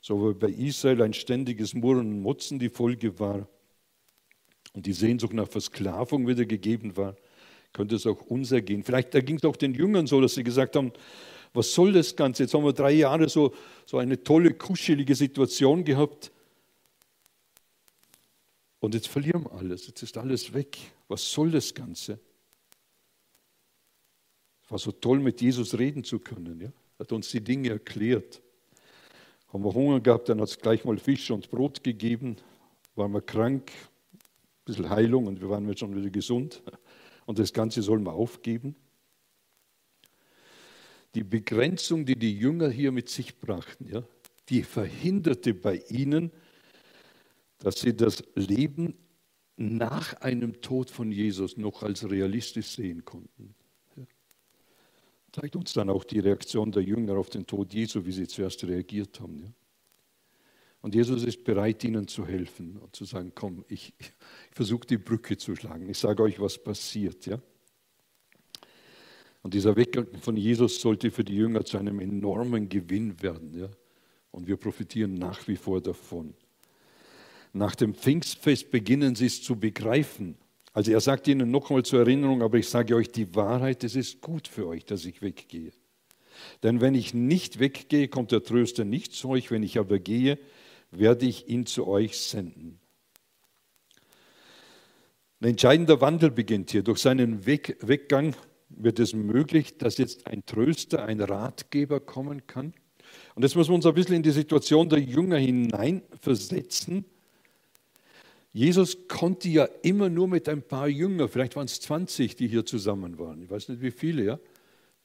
So 0.00 0.28
wie 0.28 0.34
bei 0.34 0.48
Israel 0.48 1.02
ein 1.02 1.14
ständiges 1.14 1.74
Murren 1.74 2.12
und 2.12 2.20
Mutzen 2.20 2.58
die 2.58 2.68
Folge 2.68 3.18
war 3.18 3.48
und 4.74 4.84
die 4.86 4.92
Sehnsucht 4.92 5.32
nach 5.32 5.48
Versklavung 5.48 6.28
wieder 6.28 6.44
gegeben 6.44 6.96
war, 6.96 7.16
könnte 7.72 7.96
es 7.96 8.06
auch 8.06 8.20
uns 8.22 8.52
ergehen. 8.52 8.84
Vielleicht 8.84 9.12
ging 9.12 9.36
es 9.36 9.44
auch 9.44 9.56
den 9.56 9.74
Jüngern 9.74 10.06
so, 10.06 10.20
dass 10.20 10.34
sie 10.34 10.44
gesagt 10.44 10.76
haben, 10.76 10.92
was 11.54 11.72
soll 11.72 11.92
das 11.92 12.14
Ganze? 12.14 12.42
Jetzt 12.42 12.52
haben 12.52 12.64
wir 12.64 12.72
drei 12.74 12.92
Jahre 12.92 13.28
so, 13.28 13.54
so 13.86 13.98
eine 13.98 14.22
tolle, 14.22 14.52
kuschelige 14.52 15.14
Situation 15.14 15.84
gehabt. 15.84 16.30
Und 18.78 18.94
jetzt 18.94 19.08
verlieren 19.08 19.44
wir 19.44 19.52
alles, 19.52 19.86
jetzt 19.86 20.02
ist 20.02 20.18
alles 20.18 20.52
weg. 20.52 20.76
Was 21.08 21.30
soll 21.30 21.50
das 21.50 21.72
Ganze? 21.72 22.20
War 24.68 24.78
so 24.78 24.90
toll, 24.92 25.20
mit 25.20 25.40
Jesus 25.40 25.78
reden 25.78 26.02
zu 26.02 26.18
können. 26.18 26.60
Ja? 26.60 26.68
Er 26.68 27.00
hat 27.00 27.12
uns 27.12 27.30
die 27.30 27.40
Dinge 27.40 27.70
erklärt. 27.70 28.42
Haben 29.48 29.64
wir 29.64 29.72
Hunger 29.72 30.00
gehabt, 30.00 30.28
dann 30.28 30.40
hat 30.40 30.48
es 30.48 30.58
gleich 30.58 30.84
mal 30.84 30.98
Fisch 30.98 31.30
und 31.30 31.50
Brot 31.50 31.84
gegeben. 31.84 32.36
Waren 32.96 33.12
wir 33.12 33.22
krank, 33.22 33.70
ein 33.70 34.18
bisschen 34.64 34.90
Heilung 34.90 35.26
und 35.26 35.40
wir 35.40 35.48
waren 35.48 35.68
jetzt 35.68 35.80
schon 35.80 35.94
wieder 35.94 36.10
gesund. 36.10 36.62
Und 37.26 37.38
das 37.38 37.52
Ganze 37.52 37.82
soll 37.82 38.00
man 38.00 38.14
aufgeben. 38.14 38.74
Die 41.14 41.24
Begrenzung, 41.24 42.04
die 42.04 42.16
die 42.16 42.36
Jünger 42.36 42.68
hier 42.68 42.92
mit 42.92 43.08
sich 43.08 43.38
brachten, 43.38 43.88
ja, 43.88 44.02
die 44.48 44.62
verhinderte 44.62 45.54
bei 45.54 45.82
ihnen, 45.88 46.30
dass 47.58 47.80
sie 47.80 47.96
das 47.96 48.22
Leben 48.34 48.94
nach 49.56 50.14
einem 50.20 50.60
Tod 50.60 50.90
von 50.90 51.10
Jesus 51.10 51.56
noch 51.56 51.82
als 51.82 52.08
realistisch 52.08 52.68
sehen 52.68 53.04
konnten 53.04 53.54
zeigt 55.40 55.54
uns 55.54 55.74
dann 55.74 55.90
auch 55.90 56.04
die 56.04 56.18
Reaktion 56.18 56.72
der 56.72 56.82
Jünger 56.82 57.18
auf 57.18 57.28
den 57.28 57.46
Tod 57.46 57.74
Jesu, 57.74 58.06
wie 58.06 58.12
sie 58.12 58.26
zuerst 58.26 58.64
reagiert 58.64 59.20
haben. 59.20 59.38
Ja? 59.38 59.52
Und 60.80 60.94
Jesus 60.94 61.24
ist 61.24 61.44
bereit, 61.44 61.84
ihnen 61.84 62.08
zu 62.08 62.26
helfen 62.26 62.78
und 62.78 62.96
zu 62.96 63.04
sagen, 63.04 63.32
komm, 63.34 63.62
ich, 63.68 63.92
ich 63.98 64.12
versuche 64.52 64.86
die 64.86 64.96
Brücke 64.96 65.36
zu 65.36 65.54
schlagen. 65.54 65.90
Ich 65.90 65.98
sage 65.98 66.22
euch, 66.22 66.40
was 66.40 66.56
passiert. 66.56 67.26
Ja? 67.26 67.38
Und 69.42 69.52
dieser 69.52 69.76
Weg 69.76 70.02
von 70.22 70.38
Jesus 70.38 70.80
sollte 70.80 71.10
für 71.10 71.24
die 71.24 71.36
Jünger 71.36 71.66
zu 71.66 71.76
einem 71.76 72.00
enormen 72.00 72.70
Gewinn 72.70 73.20
werden. 73.20 73.58
Ja? 73.58 73.68
Und 74.30 74.46
wir 74.46 74.56
profitieren 74.56 75.14
nach 75.14 75.46
wie 75.48 75.56
vor 75.56 75.82
davon. 75.82 76.32
Nach 77.52 77.74
dem 77.74 77.94
Pfingstfest 77.94 78.70
beginnen 78.70 79.14
sie 79.14 79.26
es 79.26 79.42
zu 79.42 79.56
begreifen. 79.56 80.38
Also 80.76 80.92
er 80.92 81.00
sagt 81.00 81.26
ihnen 81.26 81.50
nochmal 81.50 81.84
zur 81.84 82.00
Erinnerung, 82.00 82.42
aber 82.42 82.58
ich 82.58 82.68
sage 82.68 82.96
euch 82.96 83.10
die 83.10 83.34
Wahrheit, 83.34 83.82
es 83.82 83.96
ist 83.96 84.20
gut 84.20 84.46
für 84.46 84.66
euch, 84.66 84.84
dass 84.84 85.06
ich 85.06 85.22
weggehe. 85.22 85.72
Denn 86.62 86.82
wenn 86.82 86.94
ich 86.94 87.14
nicht 87.14 87.58
weggehe, 87.60 88.08
kommt 88.08 88.30
der 88.30 88.42
Tröster 88.42 88.84
nicht 88.84 89.14
zu 89.14 89.30
euch, 89.30 89.50
wenn 89.50 89.62
ich 89.62 89.78
aber 89.78 89.98
gehe, 89.98 90.38
werde 90.90 91.24
ich 91.24 91.48
ihn 91.48 91.64
zu 91.64 91.86
euch 91.86 92.18
senden. 92.18 92.78
Ein 95.40 95.48
entscheidender 95.48 96.02
Wandel 96.02 96.30
beginnt 96.30 96.72
hier. 96.72 96.82
Durch 96.82 96.98
seinen 96.98 97.46
Weg, 97.46 97.78
Weggang 97.80 98.36
wird 98.68 98.98
es 98.98 99.14
möglich, 99.14 99.78
dass 99.78 99.96
jetzt 99.96 100.26
ein 100.26 100.44
Tröster, 100.44 101.06
ein 101.06 101.22
Ratgeber 101.22 102.00
kommen 102.00 102.46
kann. 102.46 102.74
Und 103.34 103.44
jetzt 103.44 103.56
müssen 103.56 103.70
wir 103.70 103.76
uns 103.76 103.86
ein 103.86 103.94
bisschen 103.94 104.16
in 104.16 104.22
die 104.22 104.30
Situation 104.30 104.90
der 104.90 105.00
Jünger 105.00 105.38
hineinversetzen. 105.38 107.06
Jesus 108.56 109.06
konnte 109.06 109.50
ja 109.50 109.68
immer 109.82 110.08
nur 110.08 110.28
mit 110.28 110.48
ein 110.48 110.62
paar 110.62 110.88
Jüngern, 110.88 111.28
vielleicht 111.28 111.56
waren 111.56 111.66
es 111.66 111.78
20, 111.78 112.36
die 112.36 112.48
hier 112.48 112.64
zusammen 112.64 113.18
waren, 113.18 113.42
ich 113.42 113.50
weiß 113.50 113.68
nicht 113.68 113.82
wie 113.82 113.90
viele, 113.90 114.24
ja, 114.24 114.40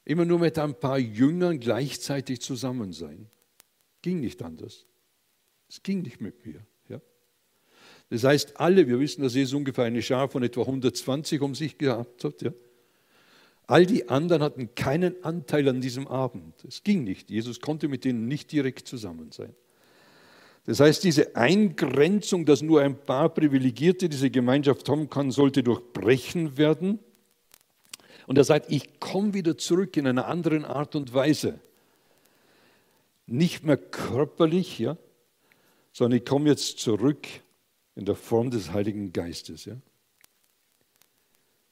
immer 0.05 0.23
nur 0.23 0.39
mit 0.39 0.57
ein 0.57 0.73
paar 0.73 0.97
Jüngern 0.97 1.59
gleichzeitig 1.59 2.39
zusammen 2.39 2.93
sein. 2.93 3.29
Ging 4.01 4.21
nicht 4.21 4.41
anders. 4.41 4.85
Es 5.67 5.83
ging 5.83 6.01
nicht 6.01 6.21
mit 6.21 6.45
mir. 6.45 6.65
Ja. 6.87 7.01
Das 8.09 8.23
heißt, 8.23 8.57
alle, 8.57 8.87
wir 8.87 9.01
wissen, 9.01 9.21
dass 9.21 9.35
Jesus 9.35 9.53
ungefähr 9.53 9.83
eine 9.83 10.01
Schar 10.01 10.29
von 10.29 10.43
etwa 10.43 10.61
120 10.61 11.41
um 11.41 11.53
sich 11.53 11.77
gehabt 11.77 12.23
hat. 12.23 12.41
Ja. 12.41 12.53
All 13.67 13.85
die 13.85 14.07
anderen 14.07 14.43
hatten 14.43 14.75
keinen 14.75 15.25
Anteil 15.25 15.67
an 15.67 15.81
diesem 15.81 16.07
Abend. 16.07 16.63
Es 16.63 16.83
ging 16.83 17.03
nicht. 17.03 17.29
Jesus 17.29 17.59
konnte 17.59 17.89
mit 17.89 18.05
ihnen 18.05 18.29
nicht 18.29 18.49
direkt 18.53 18.87
zusammen 18.87 19.33
sein. 19.33 19.53
Das 20.65 20.79
heißt, 20.79 21.03
diese 21.03 21.35
Eingrenzung, 21.35 22.45
dass 22.45 22.61
nur 22.61 22.81
ein 22.81 22.95
paar 22.95 23.29
Privilegierte 23.29 24.09
diese 24.09 24.29
Gemeinschaft 24.29 24.87
haben 24.89 25.09
kann, 25.09 25.31
sollte 25.31 25.63
durchbrechen 25.63 26.57
werden. 26.57 26.99
Und 28.27 28.37
er 28.37 28.43
sagt, 28.43 28.71
ich 28.71 28.99
komme 28.99 29.33
wieder 29.33 29.57
zurück 29.57 29.97
in 29.97 30.05
einer 30.05 30.27
anderen 30.27 30.63
Art 30.63 30.95
und 30.95 31.13
Weise. 31.13 31.59
Nicht 33.25 33.63
mehr 33.63 33.77
körperlich, 33.77 34.77
ja, 34.77 34.97
sondern 35.91 36.19
ich 36.19 36.25
komme 36.25 36.49
jetzt 36.49 36.79
zurück 36.79 37.27
in 37.95 38.05
der 38.05 38.15
Form 38.15 38.51
des 38.51 38.71
Heiligen 38.71 39.11
Geistes. 39.11 39.65
Ja. 39.65 39.75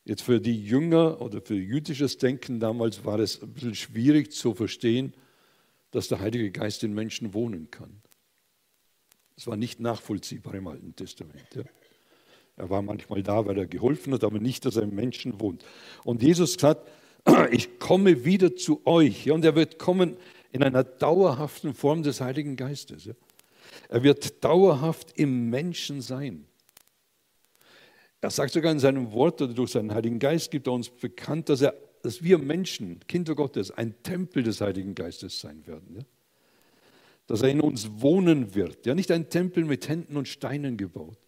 Jetzt 0.04 0.24
für 0.24 0.42
die 0.42 0.66
Jünger 0.66 1.22
oder 1.22 1.42
für 1.42 1.56
jüdisches 1.56 2.18
Denken 2.18 2.60
damals 2.60 3.06
war 3.06 3.20
es 3.20 3.42
ein 3.42 3.54
bisschen 3.54 3.76
schwierig 3.76 4.32
zu 4.32 4.56
verstehen, 4.56 5.14
dass 5.92 6.08
der 6.08 6.20
Heilige 6.20 6.52
Geist 6.52 6.84
in 6.84 6.94
Menschen 6.94 7.34
wohnen 7.34 7.70
kann. 7.70 8.02
Das 9.40 9.48
war 9.48 9.56
nicht 9.56 9.80
nachvollziehbar 9.80 10.54
im 10.56 10.68
Alten 10.68 10.98
Testament. 10.98 11.46
Ja. 11.56 11.64
Er 12.58 12.70
war 12.70 12.82
manchmal 12.82 13.24
da, 13.24 13.46
weil 13.46 13.58
er 13.58 13.68
geholfen 13.68 14.14
hat, 14.14 14.26
aber 14.26 14.38
nicht, 14.38 14.66
dass 14.66 14.76
er 14.76 14.84
im 14.84 14.94
Menschen 14.94 15.40
wohnt. 15.40 15.64
Und 16.04 16.22
Jesus 16.22 16.56
sagt, 16.56 16.86
ich 17.50 17.80
komme 17.80 18.26
wieder 18.26 18.58
zu 18.58 18.86
euch. 18.86 19.32
Und 19.32 19.46
er 19.46 19.56
wird 19.56 19.80
kommen 19.80 20.18
in 20.52 20.62
einer 20.62 20.84
dauerhaften 20.84 21.74
Form 21.74 22.04
des 22.04 22.20
Heiligen 22.20 22.58
Geistes. 22.58 23.12
Er 23.88 24.04
wird 24.04 24.44
dauerhaft 24.44 25.18
im 25.18 25.50
Menschen 25.50 26.02
sein. 26.02 26.44
Er 28.20 28.32
sagt 28.32 28.52
sogar 28.52 28.74
in 28.74 28.80
seinem 28.80 29.14
Wort 29.14 29.42
oder 29.42 29.54
durch 29.54 29.72
seinen 29.72 29.94
Heiligen 29.94 30.20
Geist 30.20 30.52
gibt 30.52 30.68
er 30.68 30.74
uns 30.74 30.90
bekannt, 30.90 31.48
dass, 31.48 31.62
er, 31.62 31.76
dass 32.04 32.22
wir 32.22 32.40
Menschen, 32.40 33.00
Kinder 33.08 33.36
Gottes, 33.36 33.72
ein 33.72 34.04
Tempel 34.04 34.44
des 34.44 34.60
Heiligen 34.60 34.96
Geistes 34.96 35.40
sein 35.40 35.66
werden. 35.66 36.06
Dass 37.30 37.44
er 37.44 37.50
in 37.50 37.62
uns 37.62 37.88
wohnen 38.02 38.56
wird. 38.56 38.88
Ja, 38.88 38.96
nicht 38.96 39.12
ein 39.12 39.30
Tempel 39.30 39.64
mit 39.64 39.88
Händen 39.88 40.18
und 40.18 40.28
Steinen 40.28 40.78
gebaut, 40.78 41.20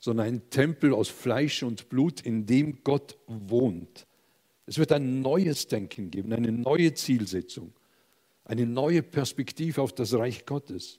sondern 0.00 0.26
ein 0.26 0.48
Tempel 0.48 0.94
aus 0.94 1.08
Fleisch 1.08 1.62
und 1.62 1.90
Blut, 1.90 2.22
in 2.22 2.46
dem 2.46 2.82
Gott 2.82 3.18
wohnt. 3.26 4.06
Es 4.64 4.78
wird 4.78 4.90
ein 4.90 5.20
neues 5.20 5.66
Denken 5.66 6.10
geben, 6.10 6.32
eine 6.32 6.50
neue 6.50 6.94
Zielsetzung, 6.94 7.74
eine 8.44 8.64
neue 8.64 9.02
Perspektive 9.02 9.82
auf 9.82 9.92
das 9.92 10.14
Reich 10.14 10.46
Gottes. 10.46 10.98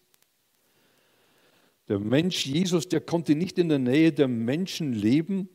Der 1.87 1.97
Mensch 1.97 2.45
Jesus, 2.45 2.87
der 2.87 3.01
konnte 3.01 3.33
nicht 3.33 3.57
in 3.57 3.67
der 3.67 3.79
Nähe 3.79 4.11
der 4.11 4.27
Menschen 4.27 4.93
leben, 4.93 5.49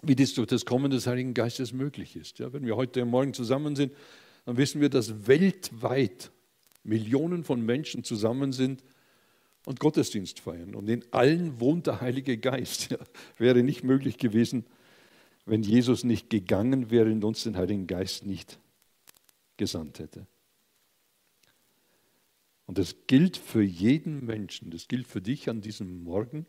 wie 0.00 0.16
das 0.16 0.32
durch 0.32 0.48
das 0.48 0.64
Kommen 0.64 0.90
des 0.90 1.06
Heiligen 1.06 1.34
Geistes 1.34 1.74
möglich 1.74 2.16
ist. 2.16 2.38
Ja, 2.38 2.54
wenn 2.54 2.64
wir 2.64 2.74
heute 2.74 3.04
Morgen 3.04 3.34
zusammen 3.34 3.76
sind, 3.76 3.92
dann 4.46 4.56
wissen 4.56 4.80
wir, 4.80 4.88
dass 4.88 5.26
weltweit 5.26 6.32
Millionen 6.84 7.44
von 7.44 7.64
Menschen 7.64 8.04
zusammen 8.04 8.52
sind 8.52 8.82
und 9.66 9.80
Gottesdienst 9.80 10.40
feiern. 10.40 10.74
Und 10.74 10.88
in 10.88 11.04
allen 11.12 11.60
wohnt 11.60 11.86
der 11.86 12.00
Heilige 12.00 12.38
Geist. 12.38 12.90
Ja, 12.90 12.98
wäre 13.38 13.62
nicht 13.62 13.84
möglich 13.84 14.18
gewesen, 14.18 14.64
wenn 15.44 15.62
Jesus 15.62 16.04
nicht 16.04 16.30
gegangen 16.30 16.90
wäre 16.90 17.10
und 17.10 17.24
uns 17.24 17.44
den 17.44 17.56
Heiligen 17.56 17.86
Geist 17.86 18.26
nicht 18.26 18.58
gesandt 19.56 19.98
hätte. 19.98 20.26
Und 22.66 22.78
das 22.78 23.06
gilt 23.06 23.36
für 23.36 23.62
jeden 23.62 24.24
Menschen, 24.24 24.70
das 24.70 24.88
gilt 24.88 25.06
für 25.06 25.20
dich 25.20 25.48
an 25.48 25.60
diesem 25.60 26.04
Morgen, 26.04 26.46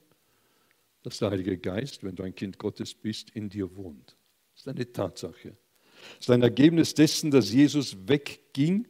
dass 1.01 1.17
der 1.17 1.31
Heilige 1.31 1.57
Geist, 1.57 2.03
wenn 2.03 2.15
du 2.15 2.23
ein 2.23 2.35
Kind 2.35 2.57
Gottes 2.57 2.93
bist, 2.93 3.29
in 3.31 3.49
dir 3.49 3.75
wohnt. 3.75 4.15
Das 4.53 4.61
ist 4.61 4.67
eine 4.67 4.91
Tatsache. 4.91 5.57
Das 6.17 6.27
ist 6.27 6.29
ein 6.29 6.43
Ergebnis 6.43 6.93
dessen, 6.93 7.31
dass 7.31 7.51
Jesus 7.51 8.07
wegging, 8.07 8.87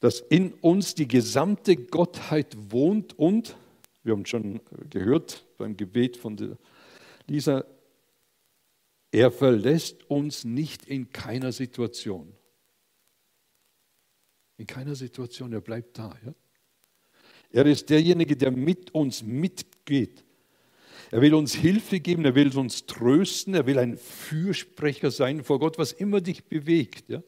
dass 0.00 0.20
in 0.20 0.52
uns 0.54 0.94
die 0.94 1.08
gesamte 1.08 1.76
Gottheit 1.76 2.56
wohnt 2.70 3.18
und, 3.18 3.56
wir 4.02 4.12
haben 4.12 4.26
schon 4.26 4.60
gehört 4.90 5.46
beim 5.58 5.76
Gebet 5.76 6.16
von 6.16 6.56
Lisa, 7.26 7.64
er 9.10 9.30
verlässt 9.30 10.08
uns 10.10 10.44
nicht 10.44 10.86
in 10.86 11.10
keiner 11.10 11.52
Situation. 11.52 12.32
In 14.58 14.66
keiner 14.66 14.94
Situation, 14.94 15.52
er 15.52 15.60
bleibt 15.60 15.98
da. 15.98 16.14
Ja? 16.24 16.34
Er 17.50 17.66
ist 17.66 17.88
derjenige, 17.88 18.36
der 18.36 18.50
mit 18.50 18.94
uns 18.94 19.22
mitgeht. 19.22 20.24
Er 21.10 21.22
will 21.22 21.34
uns 21.34 21.54
Hilfe 21.54 22.00
geben, 22.00 22.24
er 22.24 22.34
will 22.34 22.56
uns 22.58 22.86
trösten, 22.86 23.54
er 23.54 23.66
will 23.66 23.78
ein 23.78 23.96
Fürsprecher 23.96 25.10
sein 25.10 25.44
vor 25.44 25.60
Gott, 25.60 25.78
was 25.78 25.92
immer 25.92 26.20
dich 26.20 26.44
bewegt. 26.44 27.08
Ja? 27.08 27.22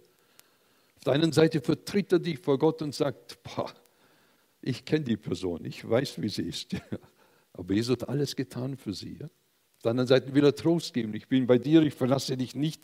Der 1.09 1.15
einen 1.15 1.33
Seite 1.33 1.63
vertritt 1.63 2.13
er 2.13 2.19
dich 2.19 2.39
vor 2.39 2.59
Gott 2.59 2.83
und 2.83 2.95
sagt, 2.95 3.43
boah, 3.43 3.73
ich 4.61 4.85
kenne 4.85 5.05
die 5.05 5.17
Person, 5.17 5.65
ich 5.65 5.89
weiß, 5.89 6.21
wie 6.21 6.29
sie 6.29 6.43
ist. 6.43 6.77
Aber 7.55 7.73
Jesus 7.73 7.93
hat 7.93 8.11
alles 8.11 8.37
getan 8.37 8.77
für 8.77 8.93
sie. 8.93 9.17
Auf 9.23 9.83
der 9.85 9.93
anderen 9.93 10.07
Seite 10.07 10.35
will 10.35 10.45
er 10.45 10.55
Trost 10.55 10.93
geben. 10.93 11.15
Ich 11.15 11.27
bin 11.27 11.47
bei 11.47 11.57
dir, 11.57 11.81
ich 11.81 11.95
verlasse 11.95 12.37
dich 12.37 12.55
nicht. 12.55 12.83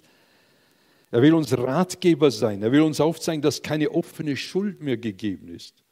Er 1.10 1.20
will 1.20 1.34
uns 1.34 1.52
Ratgeber 1.52 2.30
sein. 2.30 2.62
Er 2.62 2.72
will 2.72 2.80
uns 2.80 2.98
aufzeigen, 2.98 3.42
dass 3.42 3.60
keine 3.60 3.90
offene 3.90 4.38
Schuld 4.38 4.82
mehr 4.82 4.96
gegeben 4.96 5.48
ist. 5.48 5.84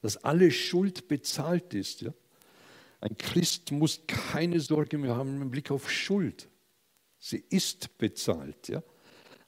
Dass 0.00 0.16
alle 0.18 0.52
Schuld 0.52 1.08
bezahlt 1.08 1.74
ist. 1.74 2.04
Ein 3.00 3.18
Christ 3.18 3.72
muss 3.72 4.02
keine 4.06 4.60
Sorge 4.60 4.96
mehr 4.96 5.16
haben 5.16 5.42
im 5.42 5.50
Blick 5.50 5.72
auf 5.72 5.90
Schuld. 5.90 6.48
Sie 7.18 7.42
ist 7.50 7.98
bezahlt. 7.98 8.80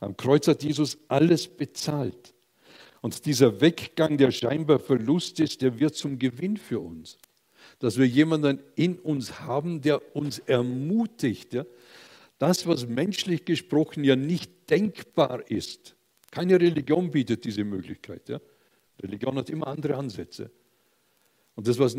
Am 0.00 0.16
Kreuz 0.16 0.48
hat 0.48 0.64
Jesus 0.64 0.98
alles 1.06 1.46
bezahlt. 1.46 2.31
Und 3.02 3.26
dieser 3.26 3.60
Weggang, 3.60 4.16
der 4.16 4.30
scheinbar 4.30 4.78
Verlust 4.78 5.40
ist, 5.40 5.60
der 5.60 5.78
wird 5.78 5.96
zum 5.96 6.18
Gewinn 6.18 6.56
für 6.56 6.80
uns. 6.80 7.18
Dass 7.80 7.98
wir 7.98 8.06
jemanden 8.06 8.60
in 8.76 8.98
uns 8.98 9.40
haben, 9.40 9.82
der 9.82 10.16
uns 10.16 10.38
ermutigt, 10.38 11.52
ja? 11.52 11.66
das, 12.38 12.66
was 12.66 12.86
menschlich 12.86 13.44
gesprochen 13.44 14.04
ja 14.04 14.16
nicht 14.16 14.70
denkbar 14.70 15.50
ist. 15.50 15.96
Keine 16.30 16.60
Religion 16.60 17.10
bietet 17.10 17.44
diese 17.44 17.64
Möglichkeit. 17.64 18.28
Ja? 18.28 18.40
Religion 19.02 19.36
hat 19.36 19.50
immer 19.50 19.66
andere 19.66 19.96
Ansätze. 19.96 20.50
Und 21.56 21.66
das, 21.66 21.78
was 21.80 21.96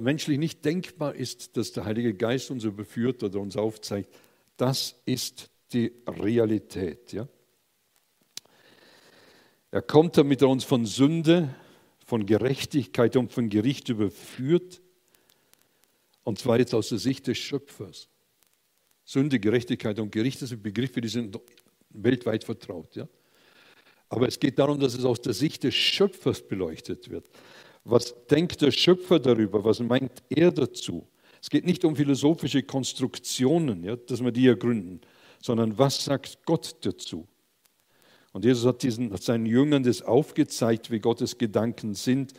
menschlich 0.00 0.38
nicht 0.38 0.64
denkbar 0.64 1.14
ist, 1.14 1.56
dass 1.56 1.72
der 1.72 1.86
Heilige 1.86 2.14
Geist 2.14 2.50
uns 2.50 2.64
überführt 2.64 3.22
oder 3.22 3.40
uns 3.40 3.56
aufzeigt, 3.56 4.14
das 4.58 4.94
ist 5.06 5.50
die 5.72 5.90
Realität. 6.06 7.12
Ja? 7.14 7.26
Er 9.74 9.82
kommt, 9.82 10.16
damit 10.16 10.40
er 10.40 10.48
uns 10.48 10.62
von 10.62 10.86
Sünde, 10.86 11.52
von 12.06 12.26
Gerechtigkeit 12.26 13.16
und 13.16 13.32
von 13.32 13.48
Gericht 13.48 13.88
überführt. 13.88 14.80
Und 16.22 16.38
zwar 16.38 16.60
jetzt 16.60 16.76
aus 16.76 16.90
der 16.90 16.98
Sicht 16.98 17.26
des 17.26 17.38
Schöpfers. 17.38 18.08
Sünde, 19.04 19.40
Gerechtigkeit 19.40 19.98
und 19.98 20.12
Gericht, 20.12 20.40
das 20.40 20.50
sind 20.50 20.62
Begriffe, 20.62 21.00
die 21.00 21.08
sind 21.08 21.36
weltweit 21.90 22.44
vertraut. 22.44 22.94
Ja? 22.94 23.08
Aber 24.10 24.28
es 24.28 24.38
geht 24.38 24.60
darum, 24.60 24.78
dass 24.78 24.94
es 24.94 25.04
aus 25.04 25.20
der 25.20 25.32
Sicht 25.32 25.64
des 25.64 25.74
Schöpfers 25.74 26.46
beleuchtet 26.46 27.10
wird. 27.10 27.28
Was 27.82 28.14
denkt 28.28 28.62
der 28.62 28.70
Schöpfer 28.70 29.18
darüber? 29.18 29.64
Was 29.64 29.80
meint 29.80 30.22
er 30.28 30.52
dazu? 30.52 31.04
Es 31.42 31.50
geht 31.50 31.66
nicht 31.66 31.84
um 31.84 31.96
philosophische 31.96 32.62
Konstruktionen, 32.62 33.82
ja, 33.82 33.96
dass 33.96 34.22
wir 34.22 34.30
die 34.30 34.46
ergründen, 34.46 35.00
sondern 35.42 35.76
was 35.76 36.04
sagt 36.04 36.46
Gott 36.46 36.76
dazu? 36.82 37.26
Und 38.34 38.44
Jesus 38.44 38.66
hat, 38.66 38.82
diesen, 38.82 39.12
hat 39.12 39.22
seinen 39.22 39.46
Jüngern 39.46 39.84
das 39.84 40.02
aufgezeigt, 40.02 40.90
wie 40.90 40.98
Gottes 40.98 41.38
Gedanken 41.38 41.94
sind. 41.94 42.32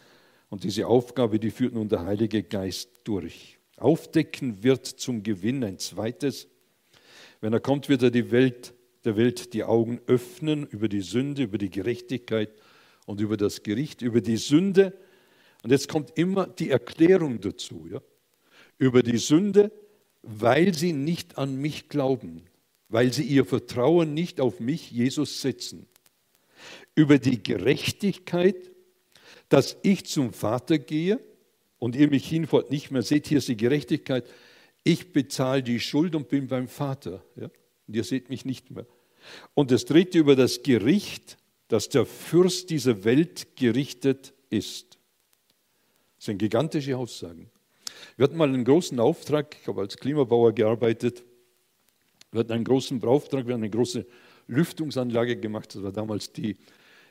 Und 0.49 0.65
diese 0.65 0.87
Aufgabe, 0.87 1.39
die 1.39 1.51
führt 1.51 1.73
nun 1.73 1.87
der 1.87 2.05
Heilige 2.05 2.43
Geist 2.43 2.89
durch. 3.05 3.59
Aufdecken 3.77 4.61
wird 4.61 4.85
zum 4.85 5.23
Gewinn 5.23 5.63
ein 5.63 5.79
zweites. 5.79 6.49
Wenn 7.39 7.53
er 7.53 7.61
kommt, 7.61 7.87
wird 7.87 8.03
er 8.03 8.11
die 8.11 8.29
Welt, 8.31 8.73
der 9.05 9.15
Welt 9.15 9.53
die 9.53 9.63
Augen 9.63 10.01
öffnen 10.05 10.67
über 10.67 10.89
die 10.89 10.99
Sünde, 10.99 11.43
über 11.43 11.57
die 11.57 11.69
Gerechtigkeit 11.69 12.49
und 13.05 13.21
über 13.21 13.37
das 13.37 13.63
Gericht, 13.63 14.01
über 14.01 14.19
die 14.19 14.37
Sünde. 14.37 14.91
Und 15.63 15.71
jetzt 15.71 15.87
kommt 15.87 16.17
immer 16.17 16.45
die 16.45 16.71
Erklärung 16.71 17.39
dazu. 17.39 17.87
Ja? 17.89 18.01
Über 18.77 19.01
die 19.01 19.17
Sünde, 19.17 19.71
weil 20.23 20.73
sie 20.73 20.91
nicht 20.91 21.37
an 21.37 21.55
mich 21.55 21.87
glauben, 21.87 22.43
weil 22.89 23.11
sie 23.13 23.23
ihr 23.23 23.45
Vertrauen 23.45 24.13
nicht 24.13 24.39
auf 24.39 24.59
mich, 24.59 24.91
Jesus, 24.91 25.41
setzen. 25.41 25.87
Über 26.95 27.19
die 27.19 27.41
Gerechtigkeit, 27.41 28.71
dass 29.49 29.77
ich 29.83 30.05
zum 30.05 30.33
Vater 30.33 30.77
gehe 30.77 31.19
und 31.77 31.95
ihr 31.95 32.09
mich 32.09 32.27
hinfort 32.27 32.71
nicht 32.71 32.91
mehr 32.91 33.01
seht. 33.01 33.27
Hier 33.27 33.39
ist 33.39 33.47
die 33.47 33.57
Gerechtigkeit 33.57 34.25
ich 34.85 35.11
bezahle 35.11 35.63
die 35.63 35.79
Schuld 35.79 36.15
und 36.15 36.29
bin 36.29 36.47
beim 36.47 36.69
Vater. 36.69 37.25
Ja? 37.35 37.49
Und 37.87 37.95
ihr 37.95 38.03
seht 38.03 38.29
mich 38.29 38.45
nicht 38.45 38.71
mehr. 38.71 38.85
Und 39.55 39.71
das 39.71 39.85
dritte 39.85 40.19
über 40.19 40.35
das 40.35 40.61
Gericht, 40.61 41.37
dass 41.67 41.89
der 41.89 42.05
Fürst 42.05 42.69
dieser 42.69 43.03
Welt 43.03 43.57
gerichtet 43.57 44.33
ist. 44.51 44.99
Das 46.17 46.25
sind 46.25 46.37
gigantische 46.37 46.95
Aussagen. 46.95 47.49
Wir 48.15 48.25
hatten 48.25 48.37
mal 48.37 48.47
einen 48.47 48.63
großen 48.63 48.99
Auftrag, 48.99 49.57
ich 49.59 49.67
habe 49.67 49.81
als 49.81 49.97
Klimabauer 49.97 50.53
gearbeitet. 50.53 51.23
Wir 52.35 52.41
hatten 52.41 52.51
einen 52.51 52.65
großen 52.65 53.01
Auftrag, 53.01 53.47
wir 53.47 53.53
haben 53.53 53.61
eine 53.61 53.69
große 53.69 54.05
Lüftungsanlage 54.47 55.37
gemacht. 55.37 55.73
Das 55.73 55.81
war 55.81 55.93
damals 55.93 56.33
die 56.33 56.57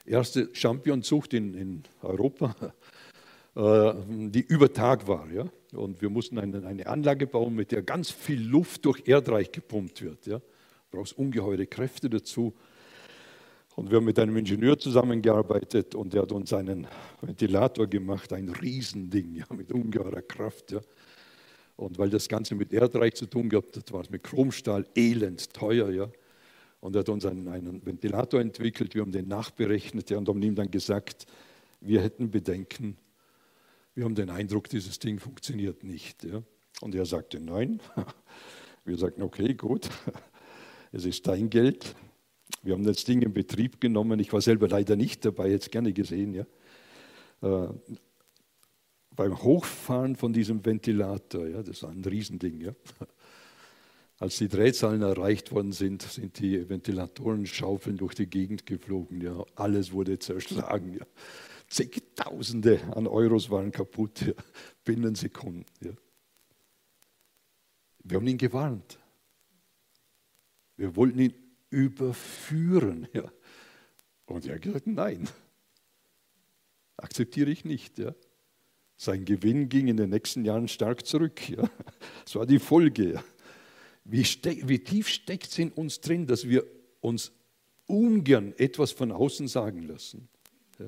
erste 0.04 0.50
Championzucht 0.52 1.32
in, 1.32 1.54
in 1.54 1.82
Europa. 2.02 2.54
äh, 3.56 3.94
die 4.08 4.42
über 4.42 4.70
Tag 4.70 5.08
war. 5.08 5.26
Ja? 5.32 5.46
Und 5.72 6.02
wir 6.02 6.10
mussten 6.10 6.38
eine, 6.38 6.66
eine, 6.66 6.87
Anlage 6.87 7.26
bauen, 7.26 7.54
mit 7.54 7.72
der 7.72 7.80
ganz 7.80 8.10
viel 8.10 8.38
Luft 8.38 8.84
durch 8.84 9.08
Erdreich 9.08 9.50
gepumpt 9.50 10.02
wird. 10.02 10.26
Ja? 10.26 10.40
Du 10.40 10.98
brauchst 10.98 11.16
ungeheure 11.16 11.66
Kräfte 11.66 12.10
dazu. 12.10 12.52
Und 13.76 13.90
wir 13.90 13.96
haben 13.96 14.04
mit 14.04 14.18
einem 14.18 14.37
Ingenieur 14.37 14.78
zusammengearbeitet 14.78 15.94
und 15.94 16.12
der 16.12 16.20
hat 16.20 16.32
uns 16.32 16.52
einen 16.52 16.87
Ventilator 17.22 17.87
gemacht, 17.87 18.30
ein 18.34 18.50
Riesending 18.50 19.37
ja, 19.37 19.46
mit 19.56 19.72
ungeheurer 19.72 20.20
Kraft. 20.20 20.72
Ja. 20.72 20.80
Und 21.76 21.98
weil 21.98 22.10
das 22.10 22.28
Ganze 22.28 22.54
mit 22.54 22.72
Erdreich 22.72 23.14
zu 23.14 23.26
tun 23.26 23.48
gehabt 23.48 23.76
hat, 23.76 23.92
war 23.92 24.00
es 24.00 24.10
mit 24.10 24.22
Chromstahl 24.22 24.87
elend 24.94 25.52
teuer. 25.52 25.90
Ja. 25.90 26.10
Und 26.80 26.94
er 26.94 27.00
hat 27.00 27.08
uns 27.08 27.26
einen, 27.26 27.48
einen, 27.48 27.84
Ventilator 27.84 28.40
entwickelt, 28.40 28.94
wir 28.94 29.02
haben 29.02 29.12
den 29.12 29.26
nachberechnet 29.26 30.10
ja, 30.10 30.18
und 30.18 30.28
haben 30.28 30.42
ihm 30.42 30.54
dann 30.54 30.70
gesagt, 30.70 31.26
wir 31.80 32.00
hätten 32.00 32.30
Bedenken, 32.30 32.96
wir 33.94 34.04
haben 34.04 34.14
den 34.14 34.30
Eindruck, 34.30 34.68
dieses 34.68 34.98
Ding 34.98 35.18
funktioniert 35.18 35.82
nicht. 35.82 36.24
Ja. 36.24 36.42
Und 36.80 36.94
er 36.94 37.06
sagte, 37.06 37.40
nein. 37.40 37.80
Wir 38.87 38.98
sagten, 38.98 39.22
okay, 39.22 39.54
gut, 39.54 39.88
es 40.92 41.06
ist 41.06 41.26
dein 41.26 41.48
Geld, 41.48 41.96
wir 42.62 42.74
haben 42.74 42.84
das 42.84 43.04
Ding 43.04 43.22
in 43.22 43.32
Betrieb 43.32 43.80
genommen. 43.80 44.20
Ich 44.20 44.30
war 44.30 44.42
selber 44.42 44.68
leider 44.68 44.94
nicht 44.94 45.24
dabei, 45.24 45.48
jetzt 45.48 45.70
gerne 45.70 45.94
gesehen. 45.94 46.34
Ja. 46.34 47.74
Beim 49.16 49.42
Hochfahren 49.42 50.16
von 50.16 50.33
diesem 50.33 50.64
Ventilator, 50.64 51.46
ja, 51.46 51.62
das 51.62 51.83
war 51.83 51.90
ein 51.90 52.05
Riesending. 52.05 52.61
Ja. 52.61 52.72
Als 54.18 54.38
die 54.38 54.48
Drehzahlen 54.48 55.03
erreicht 55.03 55.53
worden 55.53 55.72
sind, 55.72 56.03
sind 56.03 56.38
die 56.38 56.68
Ventilatorenschaufeln 56.68 57.96
durch 57.96 58.14
die 58.14 58.27
Gegend 58.27 58.66
geflogen. 58.66 59.20
Ja. 59.20 59.44
Alles 59.55 59.92
wurde 59.92 60.18
zerschlagen. 60.18 60.94
Ja. 60.94 61.07
Zigtausende 61.68 62.81
an 62.94 63.07
Euros 63.07 63.50
waren 63.50 63.72
kaputt 63.72 64.20
ja. 64.22 64.33
binnen 64.85 65.14
Sekunden. 65.14 65.66
Ja. 65.81 65.92
Wir 68.05 68.16
haben 68.18 68.27
ihn 68.27 68.38
gewarnt. 68.38 68.98
Wir 70.77 70.94
wollten 70.96 71.18
ihn 71.18 71.35
überführen. 71.70 73.09
Ja. 73.12 73.31
Und 74.27 74.46
er 74.46 74.57
hat 74.57 74.62
gesagt, 74.62 74.87
nein, 74.87 75.29
akzeptiere 76.96 77.50
ich 77.50 77.64
nicht. 77.64 77.98
Ja. 77.98 78.14
Sein 78.96 79.24
Gewinn 79.24 79.68
ging 79.68 79.88
in 79.88 79.96
den 79.96 80.11
nächsten 80.11 80.44
Jahren 80.44 80.68
stark 80.68 81.04
zurück. 81.07 81.48
Ja. 81.48 81.68
Das 82.24 82.35
war 82.37 82.46
die 82.46 82.59
Folge. 82.59 83.22
Wie, 84.04 84.22
wie 84.22 84.78
tief 84.78 85.09
steckt 85.09 85.48
es 85.48 85.59
in 85.59 85.70
uns 85.72 86.00
drin, 86.00 86.26
dass 86.26 86.48
wir 86.48 86.64
uns 87.00 87.33
ungern 87.87 88.54
etwas 88.57 88.92
von 88.92 89.12
außen 89.12 89.48
sagen 89.48 89.83
lassen. 89.83 90.28
Ja. 90.78 90.87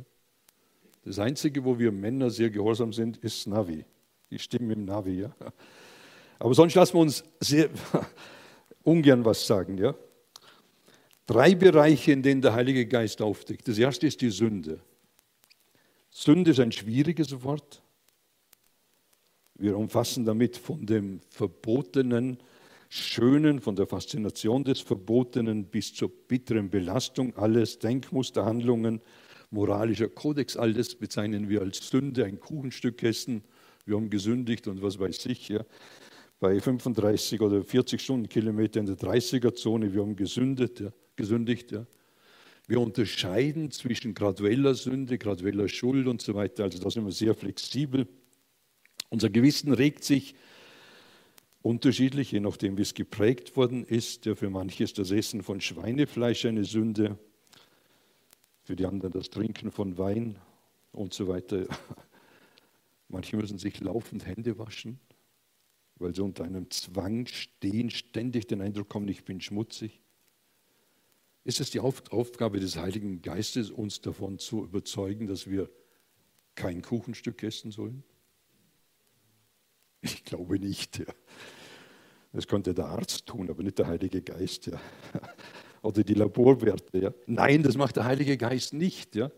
Das 1.05 1.19
Einzige, 1.19 1.65
wo 1.65 1.79
wir 1.79 1.93
Männer 1.93 2.31
sehr 2.31 2.51
gehorsam 2.51 2.93
sind, 2.93 3.19
ist 3.19 3.47
Navi. 3.47 3.85
Die 4.31 4.39
stimmen 4.39 4.71
im 4.71 4.85
Navi. 4.85 5.21
Ja. 5.21 5.35
Aber 6.39 6.55
sonst 6.55 6.75
lassen 6.75 6.95
wir 6.95 7.01
uns 7.01 7.25
sehr 7.41 7.71
ungern 8.83 9.25
was 9.25 9.47
sagen. 9.47 9.79
Ja. 9.79 9.95
Drei 11.27 11.55
Bereiche, 11.55 12.13
in 12.13 12.23
denen 12.23 12.41
der 12.41 12.55
Heilige 12.55 12.87
Geist 12.87 13.21
aufdeckt. 13.21 13.67
Das 13.67 13.79
erste 13.79 14.07
ist 14.07 14.21
die 14.21 14.31
Sünde. 14.31 14.81
Sünde 16.11 16.53
ist 16.53 16.61
ein 16.61 16.73
schwieriges 16.73 17.43
Wort. 17.43 17.83
Wir 19.59 19.77
umfassen 19.77 20.25
damit 20.25 20.57
von 20.57 20.85
dem 20.85 21.21
Verbotenen, 21.29 22.39
Schönen, 22.89 23.61
von 23.61 23.75
der 23.75 23.87
Faszination 23.87 24.63
des 24.63 24.81
Verbotenen 24.81 25.65
bis 25.65 25.93
zur 25.93 26.09
bitteren 26.09 26.71
Belastung 26.71 27.35
alles, 27.37 27.81
Denkmuster, 27.81 28.45
Handlungen, 28.45 29.01
moralischer 29.51 30.09
Kodex, 30.09 30.57
alles 30.57 30.95
bezeichnen 30.95 31.49
wir 31.49 31.63
als 31.63 31.89
Sünde, 31.89 32.25
ein 32.25 32.39
Kuchenstück 32.39 33.03
essen, 33.03 33.43
wir 33.87 33.97
haben 33.97 34.09
gesündigt 34.09 34.69
und 34.69 34.83
was 34.83 35.01
weiß 35.01 35.27
ich. 35.27 35.49
Ja. 35.49 35.65
Bei 36.39 36.61
35 36.61 37.41
oder 37.41 37.65
40 37.65 38.01
Stundenkilometern 38.01 38.87
in 38.87 38.97
der 38.97 39.09
30er-Zone, 39.09 39.93
wir 39.93 40.03
haben 40.03 40.17
gesündet. 40.17 40.81
Ja 40.81 40.93
gesündigt. 41.17 41.73
Ja. 41.73 41.87
Wir 42.69 42.81
unterscheiden 42.81 43.71
zwischen 43.71 44.15
gradueller 44.15 44.75
Sünde, 44.75 45.19
gradueller 45.19 45.69
Schuld 45.69 46.07
und 46.07 46.21
so 46.21 46.35
weiter. 46.35 46.65
Also 46.65 46.79
da 46.79 46.91
sind 46.91 47.05
wir 47.05 47.13
sehr 47.13 47.35
flexibel. 47.35 48.07
Unser 49.17 49.31
Gewissen 49.31 49.73
regt 49.73 50.05
sich 50.05 50.35
unterschiedlich, 51.63 52.33
je 52.33 52.41
nachdem, 52.41 52.77
wie 52.77 52.83
es 52.83 52.93
geprägt 52.93 53.57
worden 53.57 53.83
ist. 53.83 54.27
Ja, 54.27 54.35
für 54.35 54.51
manche 54.51 54.85
ist 54.85 54.99
das 54.99 55.11
Essen 55.11 55.43
von 55.43 55.63
Schweinefleisch 55.63 56.45
eine 56.45 56.65
Sünde, 56.65 57.19
für 58.63 58.77
die 58.77 58.85
anderen 58.85 59.13
das 59.13 59.31
Trinken 59.31 59.71
von 59.71 59.97
Wein 59.97 60.39
und 60.93 61.15
so 61.15 61.29
weiter. 61.29 61.67
Manche 63.09 63.39
müssen 63.39 63.57
sich 63.57 63.81
laufend 63.81 64.27
Hände 64.27 64.59
waschen, 64.59 65.01
weil 65.95 66.15
sie 66.15 66.23
unter 66.23 66.45
einem 66.45 66.71
Zwang 66.71 67.25
stehen, 67.25 67.89
ständig 67.89 68.47
den 68.49 68.61
Eindruck 68.61 68.95
haben, 68.95 69.09
ich 69.09 69.25
bin 69.25 69.41
schmutzig. 69.41 70.03
Ist 71.43 71.61
es 71.61 71.71
die 71.71 71.81
Aufgabe 71.81 72.61
des 72.61 72.77
Heiligen 72.77 73.23
Geistes, 73.23 73.71
uns 73.71 74.03
davon 74.03 74.39
zu 74.39 74.63
überzeugen, 74.63 75.27
dass 75.27 75.49
wir 75.49 75.71
kein 76.55 76.83
Kuchenstück 76.83 77.43
essen 77.43 77.71
sollen? 77.71 78.05
Ich 80.07 80.25
glaube 80.25 80.59
nicht. 80.61 80.99
Ja. 81.01 81.07
Das 82.33 82.47
könnte 82.47 82.75
der 82.75 82.87
Arzt 82.87 83.27
tun, 83.27 83.51
aber 83.51 83.63
nicht 83.63 83.79
der 83.79 83.89
Heilige 83.89 84.23
Geist. 84.23 84.67
Ja. 84.67 84.81
Oder 85.83 86.05
die 86.05 86.15
Laborwerte. 86.15 86.99
Ja. 86.99 87.13
Nein, 87.27 87.63
das 87.63 87.77
macht 87.77 87.97
der 87.97 88.05
Heilige 88.05 88.37
Geist 88.37 88.73
nicht. 88.73 89.17
Ja. 89.17 89.31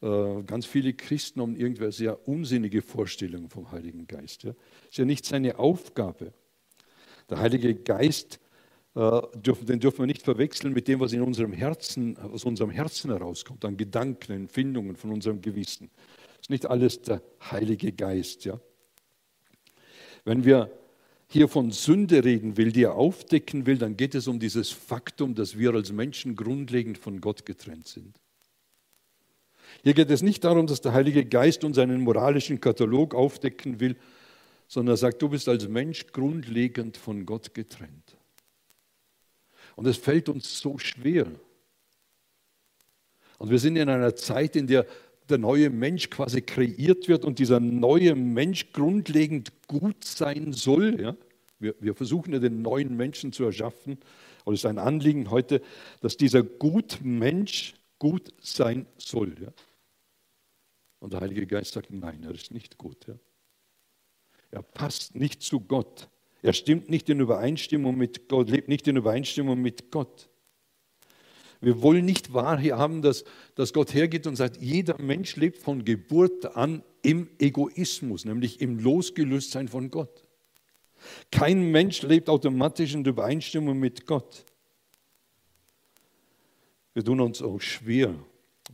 Äh, 0.00 0.42
ganz 0.42 0.66
viele 0.66 0.94
Christen 0.94 1.40
haben 1.40 1.54
irgendwelche 1.54 1.98
sehr 1.98 2.28
unsinnige 2.28 2.82
Vorstellungen 2.82 3.48
vom 3.50 3.70
Heiligen 3.70 4.06
Geist. 4.08 4.42
Ja. 4.42 4.52
Das 4.52 4.90
ist 4.90 4.98
ja 4.98 5.04
nicht 5.04 5.24
seine 5.24 5.58
Aufgabe. 5.58 6.32
Der 7.30 7.38
Heilige 7.38 7.74
Geist 7.74 8.40
äh, 8.96 9.20
dürfen, 9.36 9.66
den 9.66 9.78
dürfen 9.78 10.00
wir 10.00 10.06
nicht 10.06 10.22
verwechseln 10.22 10.72
mit 10.72 10.88
dem, 10.88 10.98
was 10.98 11.12
in 11.12 11.22
unserem 11.22 11.52
Herzen, 11.52 12.18
aus 12.18 12.44
unserem 12.44 12.70
Herzen 12.70 13.12
herauskommt, 13.12 13.64
an 13.64 13.76
Gedanken, 13.76 14.32
Empfindungen 14.32 14.96
von 14.96 15.12
unserem 15.12 15.40
Gewissen. 15.40 15.88
Das 16.26 16.46
ist 16.46 16.50
nicht 16.50 16.66
alles 16.66 17.00
der 17.02 17.22
Heilige 17.50 17.92
Geist. 17.92 18.44
Ja? 18.44 18.58
Wenn 20.24 20.44
wir 20.44 20.70
hier 21.28 21.48
von 21.48 21.70
Sünde 21.70 22.24
reden 22.24 22.56
will, 22.56 22.72
die 22.72 22.84
er 22.84 22.94
aufdecken 22.94 23.66
will, 23.66 23.78
dann 23.78 23.96
geht 23.96 24.14
es 24.14 24.28
um 24.28 24.38
dieses 24.38 24.70
Faktum, 24.70 25.34
dass 25.34 25.58
wir 25.58 25.72
als 25.74 25.90
Menschen 25.90 26.36
grundlegend 26.36 26.98
von 26.98 27.20
Gott 27.20 27.46
getrennt 27.46 27.88
sind. 27.88 28.18
Hier 29.82 29.94
geht 29.94 30.10
es 30.10 30.22
nicht 30.22 30.44
darum, 30.44 30.66
dass 30.66 30.80
der 30.80 30.92
Heilige 30.92 31.24
Geist 31.24 31.64
uns 31.64 31.78
einen 31.78 32.02
moralischen 32.02 32.60
Katalog 32.60 33.14
aufdecken 33.14 33.80
will, 33.80 33.96
sondern 34.68 34.94
er 34.94 34.98
sagt, 34.98 35.22
du 35.22 35.28
bist 35.28 35.48
als 35.48 35.66
Mensch 35.68 36.06
grundlegend 36.12 36.96
von 36.96 37.26
Gott 37.26 37.54
getrennt. 37.54 38.16
Und 39.74 39.86
es 39.86 39.96
fällt 39.96 40.28
uns 40.28 40.58
so 40.58 40.78
schwer. 40.78 41.26
Und 43.38 43.50
wir 43.50 43.58
sind 43.58 43.76
in 43.76 43.88
einer 43.88 44.14
Zeit, 44.14 44.54
in 44.54 44.66
der 44.66 44.86
der 45.28 45.38
neue 45.38 45.70
Mensch 45.70 46.10
quasi 46.10 46.42
kreiert 46.42 47.08
wird 47.08 47.24
und 47.24 47.38
dieser 47.38 47.60
neue 47.60 48.14
Mensch 48.14 48.72
grundlegend 48.72 49.52
gut 49.66 50.04
sein 50.04 50.52
soll. 50.52 51.00
Ja? 51.00 51.16
Wir, 51.58 51.74
wir 51.80 51.94
versuchen 51.94 52.32
ja 52.32 52.38
den 52.38 52.62
neuen 52.62 52.96
Menschen 52.96 53.32
zu 53.32 53.44
erschaffen. 53.44 53.98
Und 54.44 54.54
es 54.54 54.60
ist 54.60 54.66
ein 54.66 54.78
Anliegen 54.78 55.30
heute, 55.30 55.62
dass 56.00 56.16
dieser 56.16 56.42
Gutmensch 56.42 57.74
gut 57.98 58.34
sein 58.40 58.86
soll. 58.98 59.34
Ja? 59.40 59.52
Und 60.98 61.12
der 61.12 61.20
Heilige 61.20 61.46
Geist 61.46 61.72
sagt, 61.72 61.92
nein, 61.92 62.24
er 62.24 62.32
ist 62.32 62.52
nicht 62.52 62.78
gut. 62.78 63.06
Ja? 63.06 63.14
Er 64.50 64.62
passt 64.62 65.14
nicht 65.14 65.42
zu 65.42 65.60
Gott. 65.60 66.08
Er 66.42 66.52
stimmt 66.52 66.90
nicht 66.90 67.08
in 67.08 67.20
Übereinstimmung 67.20 67.96
mit 67.96 68.28
Gott, 68.28 68.50
lebt 68.50 68.68
nicht 68.68 68.86
in 68.88 68.96
Übereinstimmung 68.96 69.60
mit 69.60 69.90
Gott. 69.90 70.28
Wir 71.62 71.80
wollen 71.80 72.04
nicht 72.04 72.34
wahrhaben, 72.34 73.02
dass, 73.02 73.24
dass 73.54 73.72
Gott 73.72 73.94
hergeht 73.94 74.26
und 74.26 74.34
sagt, 74.34 74.56
jeder 74.60 75.00
Mensch 75.00 75.36
lebt 75.36 75.58
von 75.58 75.84
Geburt 75.84 76.56
an 76.56 76.82
im 77.02 77.30
Egoismus, 77.38 78.24
nämlich 78.24 78.60
im 78.60 78.80
Losgelöstsein 78.80 79.68
von 79.68 79.88
Gott. 79.88 80.24
Kein 81.30 81.70
Mensch 81.70 82.02
lebt 82.02 82.28
automatisch 82.28 82.94
in 82.94 83.04
Übereinstimmung 83.04 83.78
mit 83.78 84.06
Gott. 84.06 84.44
Wir 86.94 87.04
tun 87.04 87.20
uns 87.20 87.40
auch 87.40 87.60
schwer 87.60 88.12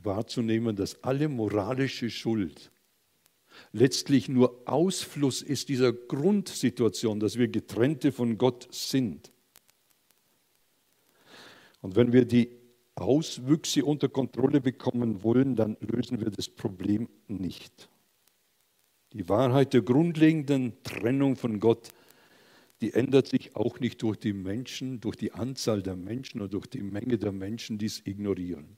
wahrzunehmen, 0.03 0.74
dass 0.74 1.05
alle 1.05 1.29
moralische 1.29 2.09
Schuld 2.09 2.70
letztlich 3.72 4.31
nur 4.31 4.62
Ausfluss 4.64 5.42
ist 5.42 5.68
dieser 5.68 5.92
Grundsituation, 5.92 7.20
dass 7.20 7.37
wir 7.37 7.48
getrennte 7.48 8.12
von 8.12 8.38
Gott 8.38 8.66
sind. 8.70 9.31
Und 11.81 11.96
wenn 11.96 12.12
wir 12.12 12.24
die 12.24 12.58
Auswüchse 13.01 13.85
unter 13.85 14.09
Kontrolle 14.09 14.61
bekommen 14.61 15.23
wollen, 15.23 15.57
dann 15.57 15.77
lösen 15.81 16.21
wir 16.21 16.31
das 16.31 16.49
Problem 16.49 17.09
nicht. 17.27 17.89
Die 19.13 19.29
Wahrheit 19.29 19.73
der 19.73 19.83
grundlegenden 19.83 20.75
Trennung 20.83 21.37
von 21.37 21.61
Gott, 21.61 21.89
die 22.81 22.93
ändert 22.93 23.27
sich 23.29 23.57
auch 23.57 23.81
nicht 23.81 24.03
durch 24.03 24.17
die 24.19 24.33
Menschen, 24.33 25.01
durch 25.01 25.17
die 25.17 25.33
Anzahl 25.33 25.83
der 25.83 25.97
Menschen 25.97 26.41
oder 26.41 26.51
durch 26.51 26.67
die 26.67 26.83
Menge 26.83 27.19
der 27.19 27.33
Menschen, 27.33 27.79
die 27.79 27.87
es 27.87 28.07
ignorieren. 28.07 28.77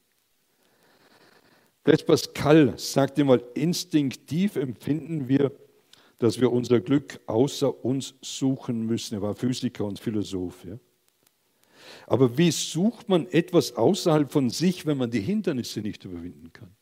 Blaise 1.83 2.05
Pascal 2.05 2.79
sagte 2.79 3.25
mal, 3.25 3.43
instinktiv 3.55 4.57
empfinden 4.57 5.29
wir, 5.29 5.53
dass 6.19 6.39
wir 6.39 6.53
unser 6.53 6.81
Glück 6.81 7.19
außer 7.27 7.85
uns 7.85 8.15
suchen 8.21 8.85
müssen. 8.87 9.15
Er 9.15 9.23
war 9.23 9.35
Physiker 9.35 9.87
und 9.87 9.99
Philosoph. 9.99 10.65
Ja? 10.65 10.79
Aber 12.07 12.38
wie 12.38 12.50
sucht 12.50 13.09
man 13.09 13.26
etwas 13.29 13.72
außerhalb 13.76 14.31
von 14.31 14.50
sich, 14.50 14.87
wenn 14.87 14.98
man 14.98 15.11
die 15.11 15.20
Hindernisse 15.20 15.81
nicht 15.81 16.05
überwinden 16.05 16.53
kann? 16.53 16.74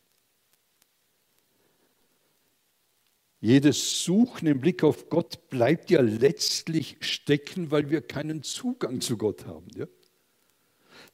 Jedes 3.41 4.03
Suchen 4.03 4.47
im 4.47 4.59
Blick 4.59 4.83
auf 4.83 5.09
Gott 5.09 5.49
bleibt 5.49 5.89
ja 5.89 6.01
letztlich 6.01 6.97
stecken, 6.99 7.71
weil 7.71 7.89
wir 7.89 8.01
keinen 8.01 8.43
Zugang 8.43 8.99
zu 8.99 9.17
Gott 9.17 9.45
haben. 9.45 9.67
Ja? 9.77 9.85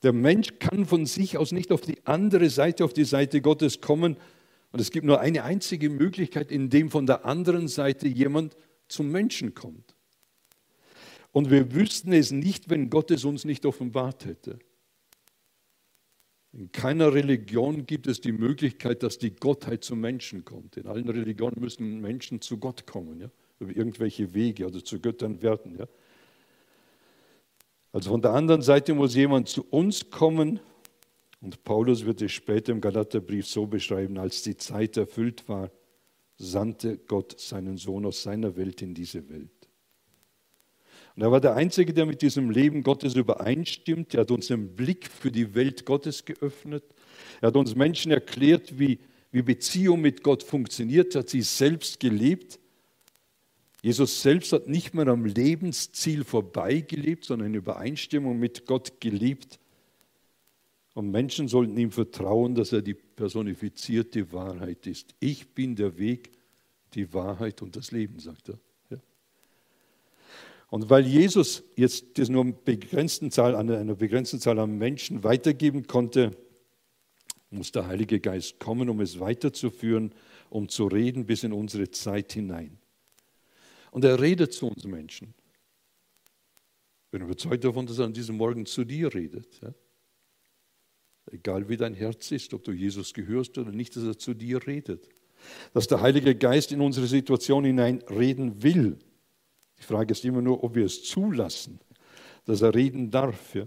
Der 0.02 0.12
Mensch 0.12 0.60
kann 0.60 0.86
von 0.86 1.06
sich 1.06 1.38
aus 1.38 1.52
nicht 1.52 1.72
auf 1.72 1.82
die 1.82 2.06
andere 2.06 2.50
Seite, 2.50 2.84
auf 2.84 2.94
die 2.94 3.06
Seite 3.06 3.42
Gottes 3.42 3.80
kommen. 3.80 4.18
Und 4.72 4.82
es 4.82 4.92
gibt 4.92 5.06
nur 5.06 5.20
eine 5.20 5.44
einzige 5.44 5.90
Möglichkeit, 5.90 6.52
indem 6.52 6.90
von 6.90 7.06
der 7.06 7.26
anderen 7.26 7.68
Seite 7.68 8.08
jemand 8.08 8.58
zum 8.88 9.12
Menschen 9.12 9.54
kommt. 9.54 9.95
Und 11.36 11.52
wir 11.52 11.74
wüssten 11.74 12.14
es 12.14 12.32
nicht, 12.32 12.70
wenn 12.70 12.90
Gott 12.90 13.12
es 13.12 13.26
uns 13.26 13.44
nicht 13.44 13.66
offenbart 13.66 14.24
hätte. 14.24 14.58
In 16.54 16.72
keiner 16.72 17.14
Religion 17.14 17.86
gibt 17.86 18.08
es 18.08 18.22
die 18.22 18.32
Möglichkeit, 18.32 19.04
dass 19.04 19.18
die 19.18 19.32
Gottheit 19.36 19.84
zum 19.84 20.00
Menschen 20.00 20.46
kommt. 20.46 20.78
In 20.78 20.88
allen 20.88 21.10
Religionen 21.10 21.60
müssen 21.60 22.00
Menschen 22.00 22.40
zu 22.40 22.58
Gott 22.58 22.88
kommen, 22.88 23.20
ja? 23.20 23.30
über 23.60 23.76
irgendwelche 23.76 24.34
Wege, 24.34 24.64
also 24.64 24.80
zu 24.80 25.02
Göttern 25.02 25.42
werden. 25.42 25.78
Ja? 25.78 25.88
Also 27.92 28.12
von 28.12 28.22
der 28.22 28.32
anderen 28.32 28.62
Seite 28.62 28.94
muss 28.94 29.14
jemand 29.14 29.50
zu 29.50 29.66
uns 29.70 30.10
kommen. 30.10 30.62
Und 31.42 31.66
Paulus 31.66 32.06
wird 32.06 32.22
es 32.22 32.32
später 32.32 32.72
im 32.72 32.80
Galaterbrief 32.80 33.46
so 33.46 33.68
beschreiben, 33.68 34.18
als 34.20 34.42
die 34.42 34.56
Zeit 34.56 34.96
erfüllt 34.96 35.50
war, 35.50 35.70
sandte 36.38 36.98
Gott 36.98 37.38
seinen 37.42 37.76
Sohn 37.76 38.06
aus 38.06 38.24
seiner 38.24 38.56
Welt 38.56 38.82
in 38.82 38.94
diese 38.94 39.28
Welt. 39.28 39.55
Und 41.16 41.22
er 41.22 41.32
war 41.32 41.40
der 41.40 41.56
Einzige, 41.56 41.94
der 41.94 42.06
mit 42.06 42.22
diesem 42.22 42.50
Leben 42.50 42.84
Gottes 42.84 43.16
übereinstimmt. 43.16 44.14
Er 44.14 44.22
hat 44.22 44.32
uns 44.32 44.48
den 44.48 44.76
Blick 44.76 45.08
für 45.08 45.32
die 45.32 45.56
Welt 45.56 45.86
Gottes 45.86 46.26
geöffnet. 46.26 46.84
Er 47.42 47.48
hat 47.48 47.56
uns 47.56 47.76
Menschen 47.76 48.12
erklärt, 48.12 48.78
wie, 48.80 49.00
wie 49.32 49.42
Beziehung 49.42 50.02
mit 50.02 50.24
Gott 50.24 50.44
funktioniert, 50.44 51.16
er 51.16 51.20
hat 51.20 51.30
sie 51.30 51.42
selbst 51.42 52.00
gelebt. 52.00 52.60
Jesus 53.82 54.22
selbst 54.24 54.52
hat 54.52 54.68
nicht 54.68 54.94
mehr 54.94 55.08
am 55.08 55.26
Lebensziel 55.26 56.24
vorbeigelebt, 56.24 57.24
sondern 57.24 57.50
in 57.50 57.54
Übereinstimmung 57.54 58.40
mit 58.40 58.66
Gott 58.66 59.00
gelebt. 59.00 59.60
Und 60.96 61.12
Menschen 61.12 61.48
sollten 61.48 61.78
ihm 61.78 61.92
vertrauen, 61.92 62.56
dass 62.56 62.72
er 62.72 62.82
die 62.82 62.96
personifizierte 62.96 64.32
Wahrheit 64.32 64.88
ist. 64.88 65.14
Ich 65.20 65.54
bin 65.54 65.76
der 65.76 65.98
Weg, 65.98 66.32
die 66.94 67.14
Wahrheit 67.14 67.62
und 67.62 67.76
das 67.76 67.92
Leben, 67.92 68.18
sagt 68.20 68.50
er. 68.50 68.60
Und 70.76 70.90
weil 70.90 71.08
Jesus 71.08 71.64
jetzt 71.78 72.18
das 72.18 72.28
nur 72.28 72.44
eine 72.44 72.52
begrenzten 72.52 73.32
Zahl, 73.32 73.56
einer 73.56 73.96
begrenzten 73.96 74.42
Zahl 74.42 74.60
an 74.60 74.78
Menschen 74.78 75.24
weitergeben 75.24 75.88
konnte, 75.88 76.36
muss 77.50 77.72
der 77.72 77.88
Heilige 77.88 78.20
Geist 78.20 78.60
kommen, 78.60 78.90
um 78.90 79.00
es 79.00 79.22
weiterzuführen, 79.22 80.14
um 80.50 80.68
zu 80.68 80.88
reden 80.88 81.26
bis 81.26 81.46
in 81.46 81.54
unsere 81.54 81.92
Zeit 81.92 82.34
hinein. 82.34 82.78
Und 83.92 84.04
er 84.04 84.20
redet 84.20 84.52
zu 84.52 84.68
uns 84.68 84.84
Menschen. 84.84 85.34
Ich 87.06 87.12
bin 87.12 87.22
überzeugt 87.22 87.64
davon, 87.64 87.86
dass 87.86 88.00
er 88.00 88.06
an 88.08 88.14
diesem 88.14 88.36
Morgen 88.36 88.66
zu 88.66 88.84
dir 88.84 89.14
redet. 89.14 89.62
Ja? 89.62 89.74
Egal 91.32 91.70
wie 91.70 91.78
dein 91.78 91.94
Herz 91.94 92.32
ist, 92.32 92.54
ob 92.54 92.66
du 92.66 92.74
Jesus 92.74 93.14
gehörst 93.14 93.58
oder 93.58 93.72
nicht, 93.72 93.96
dass 93.96 94.04
er 94.04 94.18
zu 94.18 94.34
dir 94.34 94.68
redet. 94.68 95.08
Dass 95.74 95.88
der 95.88 96.02
Heilige 96.02 96.36
Geist 96.36 96.74
in 96.74 96.82
unsere 96.82 97.08
Situation 97.08 97.64
hinein 97.64 98.04
reden 98.10 98.62
will. 98.62 99.00
Die 99.80 99.84
Frage 99.84 100.12
ist 100.14 100.26
immer 100.26 100.42
nur, 100.42 100.64
ob 100.64 100.76
wir 100.76 100.86
es 100.86 101.04
zulassen, 101.04 101.80
dass 102.46 102.62
er 102.62 102.74
reden 102.74 103.12
darf. 103.12 103.56
Ja? 103.56 103.66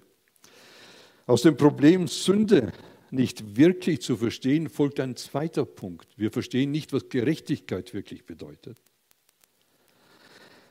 Aus 1.27 1.43
dem 1.43 1.57
Problem 1.57 2.09
Sünde 2.09 2.73
nicht 3.11 3.57
wirklich 3.57 4.03
zu 4.03 4.17
verstehen, 4.17 4.69
folgt 4.69 5.01
ein 5.01 5.17
zweiter 5.17 5.65
Punkt. 5.65 6.09
Wir 6.17 6.31
verstehen 6.31 6.71
nicht, 6.71 6.93
was 6.93 7.09
Gerechtigkeit 7.09 7.95
wirklich 7.95 8.27
bedeutet. 8.27 8.79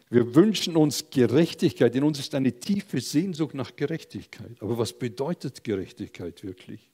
Wir 0.10 0.36
wünschen 0.36 0.78
uns 0.78 1.10
Gerechtigkeit. 1.10 1.96
In 1.96 2.04
uns 2.04 2.20
ist 2.20 2.34
eine 2.34 2.54
tiefe 2.54 3.02
Sehnsucht 3.02 3.54
nach 3.54 3.76
Gerechtigkeit. 3.76 4.56
Aber 4.62 4.78
was 4.78 4.94
bedeutet 4.94 5.64
Gerechtigkeit 5.64 6.44
wirklich? 6.44 6.90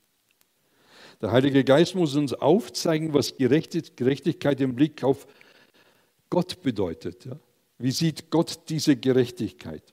Der 1.21 1.31
Heilige 1.31 1.63
Geist 1.63 1.93
muss 1.93 2.15
uns 2.15 2.33
aufzeigen, 2.33 3.13
was 3.13 3.37
Gerechtigkeit 3.37 4.59
im 4.61 4.75
Blick 4.75 5.03
auf 5.03 5.27
Gott 6.29 6.61
bedeutet. 6.63 7.25
Ja? 7.25 7.39
Wie 7.83 7.91
sieht 7.91 8.29
Gott 8.29 8.61
diese 8.69 8.95
Gerechtigkeit? 8.95 9.83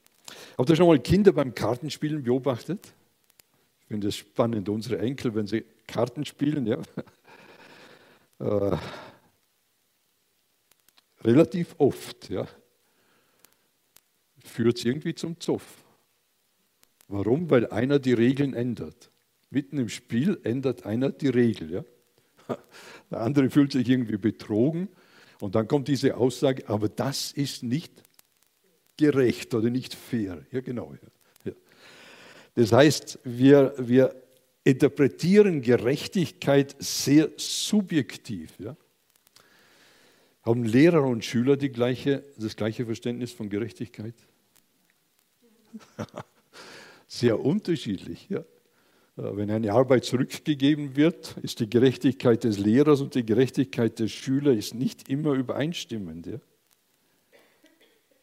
Habt 0.57 0.71
ihr 0.71 0.77
schon 0.77 0.87
mal 0.87 1.01
Kinder 1.01 1.33
beim 1.33 1.53
Kartenspielen 1.53 2.23
beobachtet? 2.23 2.87
Ich 3.81 3.87
finde 3.89 4.07
es 4.07 4.17
spannend, 4.17 4.69
unsere 4.69 5.01
Enkel, 5.01 5.35
wenn 5.35 5.49
sie 5.49 5.65
Karten 5.89 6.25
spielen, 6.25 6.67
ja. 6.67 6.81
Äh, 8.39 8.79
relativ 11.23 11.75
oft, 11.77 12.31
ja, 12.31 12.49
führt 14.43 14.79
es 14.79 14.87
irgendwie 14.87 15.15
zum 15.15 15.39
Zoff. 15.41 15.85
Warum? 17.07 17.51
Weil 17.51 17.67
einer 17.67 17.99
die 17.99 18.15
Regeln 18.15 18.55
ändert. 18.55 19.11
Mitten 19.51 19.77
im 19.77 19.91
Spiel 19.91 20.41
ändert 20.43 20.87
einer 20.87 21.11
die 21.11 21.29
Regel. 21.29 21.71
Ja? 21.71 21.85
Der 23.11 23.21
andere 23.21 23.51
fühlt 23.51 23.73
sich 23.73 23.87
irgendwie 23.87 24.17
betrogen 24.17 24.89
und 25.43 25.55
dann 25.55 25.67
kommt 25.67 25.89
diese 25.89 26.17
Aussage, 26.17 26.69
aber 26.69 26.89
das 26.89 27.33
ist 27.33 27.63
nicht 27.63 27.93
gerecht 28.97 29.55
oder 29.55 29.71
nicht 29.71 29.95
fair. 29.95 30.45
Ja, 30.53 30.61
genau. 30.61 30.95
Ja. 31.45 31.53
Das 32.55 32.73
heißt, 32.73 33.21
wir, 33.25 33.75
wir 33.79 34.15
interpretieren 34.65 35.63
Gerechtigkeit 35.63 36.77
sehr 36.79 37.31
subjektiv. 37.37 38.53
Ja. 38.59 38.77
Haben 40.43 40.65
Lehrer 40.65 41.05
und 41.05 41.25
Schüler 41.25 41.57
die 41.57 41.71
gleiche, 41.71 42.25
das 42.37 42.57
gleiche 42.57 42.87
Verständnis 42.87 43.33
von 43.33 43.49
Gerechtigkeit? 43.49 44.15
Sehr 47.07 47.41
unterschiedlich. 47.41 48.29
Ja. 48.29 48.45
Äh, 49.21 49.37
wenn 49.37 49.51
eine 49.51 49.73
Arbeit 49.73 50.05
zurückgegeben 50.05 50.97
wird, 50.97 51.37
ist 51.43 51.61
die 51.61 51.69
Gerechtigkeit 51.69 52.45
des 52.45 52.59
Lehrers 52.59 53.01
und 53.01 53.15
die 53.15 53.25
Gerechtigkeit 53.25 53.99
des 53.99 54.13
Schülers 54.13 54.75
nicht 54.75 55.09
immer 55.09 55.33
übereinstimmend. 55.33 56.27
Ja? 56.27 56.41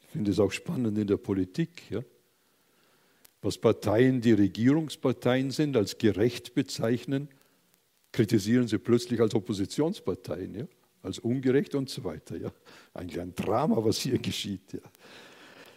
Ich 0.02 0.08
finde 0.08 0.32
es 0.32 0.40
auch 0.40 0.52
spannend 0.52 0.98
in 0.98 1.08
der 1.08 1.18
Politik. 1.18 1.90
Ja? 1.90 2.02
Was 3.42 3.58
Parteien, 3.58 4.22
die 4.22 4.34
Regierungsparteien 4.34 5.52
sind, 5.52 5.78
als 5.78 5.98
gerecht 5.98 6.56
bezeichnen, 6.56 7.30
kritisieren 8.12 8.68
sie 8.68 8.80
plötzlich 8.80 9.22
als 9.22 9.36
Oppositionsparteien, 9.36 10.56
ja? 10.56 10.68
als 11.04 11.20
ungerecht 11.20 11.76
und 11.76 11.90
so 11.90 12.04
weiter. 12.04 12.38
Ja? 12.38 12.52
Eigentlich 12.94 13.22
ein 13.22 13.36
Drama, 13.36 13.84
was 13.84 14.00
hier 14.00 14.18
geschieht. 14.20 14.74
Ja? 14.74 14.80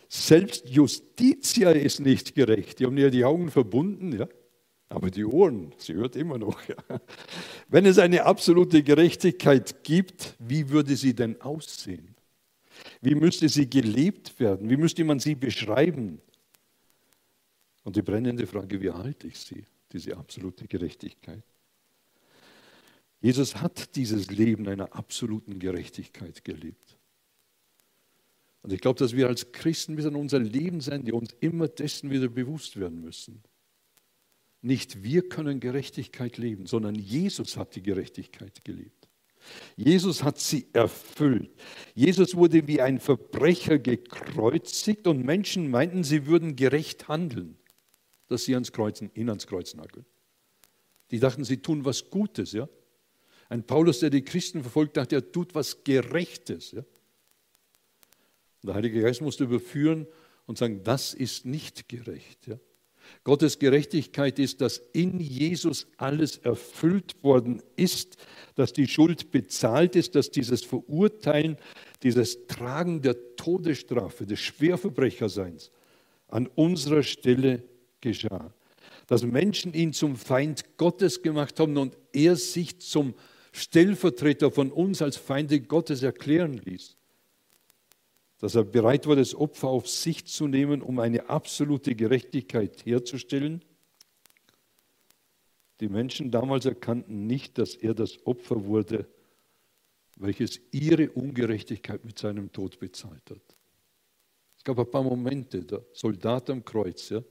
Selbst 0.09 0.69
Justitia 0.69 1.71
ist 1.71 2.01
nicht 2.01 2.35
gerecht. 2.35 2.81
Die 2.81 2.87
haben 2.87 2.97
ja 2.97 3.11
die 3.11 3.25
Augen 3.25 3.51
verbunden. 3.51 4.19
Ja? 4.19 4.27
Aber 4.91 5.09
die 5.09 5.25
Ohren, 5.25 5.73
sie 5.79 5.95
hört 5.95 6.17
immer 6.17 6.37
noch. 6.37 6.61
Wenn 7.69 7.87
es 7.87 7.99
eine 7.99 8.25
absolute 8.25 8.83
Gerechtigkeit 8.83 9.85
gibt, 9.85 10.35
wie 10.41 10.69
würde 10.69 10.97
sie 10.97 11.15
denn 11.15 11.41
aussehen? 11.41 12.17
Wie 13.01 13.15
müsste 13.15 13.49
sie 13.49 13.71
gelebt 13.71 14.41
werden? 14.41 14.69
Wie 14.69 14.77
müsste 14.77 15.05
man 15.05 15.21
sie 15.21 15.37
beschreiben? 15.37 16.21
Und 17.85 17.95
die 17.95 18.03
brennende 18.03 18.49
Frage, 18.49 18.81
wie 18.83 18.89
erhalte 18.89 19.29
ich 19.29 19.39
sie, 19.39 19.65
diese 19.93 20.17
absolute 20.17 20.67
Gerechtigkeit? 20.67 21.45
Jesus 23.21 23.57
hat 23.57 23.95
dieses 23.95 24.29
Leben 24.31 24.67
einer 24.67 24.93
absoluten 24.93 25.61
Gerechtigkeit 25.61 26.45
gelebt. 26.45 26.97
Und 28.63 28.73
ich 28.73 28.81
glaube, 28.81 28.99
dass 28.99 29.15
wir 29.15 29.29
als 29.29 29.53
Christen 29.53 29.95
bis 29.95 30.07
an 30.07 30.17
unser 30.17 30.41
Leben 30.41 30.81
sein, 30.81 31.05
die 31.05 31.13
uns 31.13 31.33
immer 31.39 31.69
dessen 31.69 32.11
wieder 32.11 32.29
bewusst 32.29 32.79
werden 32.79 33.01
müssen. 33.01 33.43
Nicht 34.63 35.03
wir 35.03 35.29
können 35.29 35.61
Gerechtigkeit 35.61 36.37
leben, 36.37 36.67
sondern 36.67 36.95
Jesus 36.95 37.57
hat 37.57 37.75
die 37.77 37.83
Gerechtigkeit 37.83 38.65
gelebt. 38.65 39.09
Jesus 39.77 40.23
hat 40.23 40.39
sie 40.39 40.67
erfüllt. 40.73 41.51
Jesus 41.95 42.35
wurde 42.35 42.67
wie 42.67 42.81
ein 42.81 43.01
Verbrecher 43.01 43.79
gekreuzigt 43.79 45.07
und 45.07 45.25
Menschen 45.25 45.71
meinten, 45.71 46.05
sie 46.05 46.27
würden 46.27 46.57
gerecht 46.57 47.09
handeln, 47.09 47.57
dass 48.29 48.45
sie 48.45 48.55
ans 48.55 48.73
Kreuz, 48.73 49.01
ihn 49.01 49.29
ans 49.29 49.47
Kreuz 49.47 49.75
nageln. 49.75 50.05
Die 51.11 51.19
dachten, 51.19 51.45
sie 51.45 51.57
tun 51.57 51.85
was 51.85 52.11
Gutes. 52.11 52.53
Ja? 52.53 52.69
Ein 53.49 53.67
Paulus, 53.67 54.01
der 54.01 54.11
die 54.11 54.23
Christen 54.23 54.63
verfolgt, 54.63 54.97
dachte, 54.97 55.17
er 55.17 55.33
tut 55.33 55.55
was 55.55 55.83
Gerechtes. 55.85 56.73
Ja? 56.73 56.81
Und 58.63 58.67
der 58.67 58.75
Heilige 58.75 59.01
Geist 59.01 59.23
musste 59.23 59.45
überführen 59.45 60.07
und 60.47 60.59
sagen, 60.59 60.85
das 60.85 61.15
ist 61.15 61.47
nicht 61.47 61.89
gerecht. 61.89 62.47
Ja? 62.47 62.59
Gottes 63.25 63.59
Gerechtigkeit 63.59 64.39
ist, 64.39 64.61
dass 64.61 64.79
in 64.93 65.21
Jesus 65.21 65.87
alles 65.97 66.39
erfüllt 66.39 67.23
worden 67.23 67.63
ist, 67.77 68.17
dass 68.55 68.73
die 68.73 68.89
Schuld 68.89 69.31
bezahlt 69.31 69.97
ist, 69.97 70.15
dass 70.15 70.31
dieses 70.31 70.65
Verurteilen, 70.65 71.57
dieses 72.03 72.47
Tragen 72.47 73.03
der 73.03 73.37
Todesstrafe, 73.37 74.27
des 74.27 74.41
Schwerverbrecherseins 74.41 75.71
an 76.29 76.47
unserer 76.55 77.03
Stelle 77.03 77.63
geschah. 78.01 78.53
Dass 79.07 79.23
Menschen 79.23 79.75
ihn 79.75 79.93
zum 79.93 80.17
Feind 80.17 80.77
Gottes 80.77 81.23
gemacht 81.23 81.59
haben 81.61 81.77
und 81.77 81.97
er 82.13 82.37
sich 82.37 82.79
zum 82.81 83.15
Stellvertreter 83.53 84.51
von 84.51 84.71
uns 84.71 85.03
als 85.03 85.17
Feinde 85.17 85.61
Gottes 85.61 86.03
erklären 86.03 86.61
ließ 86.65 86.97
dass 88.41 88.55
er 88.55 88.65
bereit 88.65 89.07
war, 89.07 89.17
das 89.17 89.35
Opfer 89.35 89.69
auf 89.69 89.87
sich 89.87 90.27
zu 90.27 90.49
nehmen, 90.49 90.81
um 90.81 90.99
eine 90.99 91.29
absolute 91.29 91.95
Gerechtigkeit 91.95 92.85
herzustellen. 92.87 93.63
Die 95.81 95.89
Menschen 95.89 96.31
damals 96.31 96.65
erkannten 96.65 97.27
nicht, 97.27 97.59
dass 97.59 97.75
er 97.75 97.95
das 97.95 98.27
Opfer 98.27 98.65
wurde, 98.65 99.07
welches 100.17 100.61
ihre 100.73 101.11
Ungerechtigkeit 101.11 102.05
mit 102.05 102.19
seinem 102.19 102.51
Tod 102.51 102.79
bezahlt 102.79 103.31
hat. 103.31 103.57
Es 104.57 104.65
gab 104.65 104.79
ein 104.79 104.91
paar 104.91 105.03
Momente, 105.03 105.63
der 105.63 105.85
Soldat 105.93 106.51
am 106.51 106.65
Kreuz, 106.65 107.11
ja, 107.11 107.23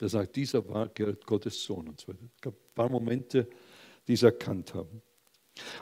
der 0.00 0.08
sagt, 0.08 0.36
dieser 0.36 0.66
war 0.68 0.90
Gottes 1.24 1.62
Sohn 1.62 1.88
und 1.88 2.00
so 2.00 2.08
weiter. 2.08 2.24
Es 2.34 2.40
gab 2.40 2.54
ein 2.54 2.74
paar 2.74 2.90
Momente, 2.90 3.48
die 4.08 4.12
es 4.12 4.22
erkannt 4.22 4.74
haben. 4.74 5.02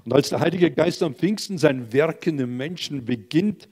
Und 0.04 0.12
als 0.12 0.28
der 0.28 0.40
Heilige 0.40 0.70
Geist 0.70 1.02
am 1.02 1.14
Pfingsten 1.14 1.58
sein 1.58 1.92
Werk 1.92 2.26
in 2.26 2.37
den 2.37 2.56
Menschen 2.56 3.04
beginnt, 3.04 3.68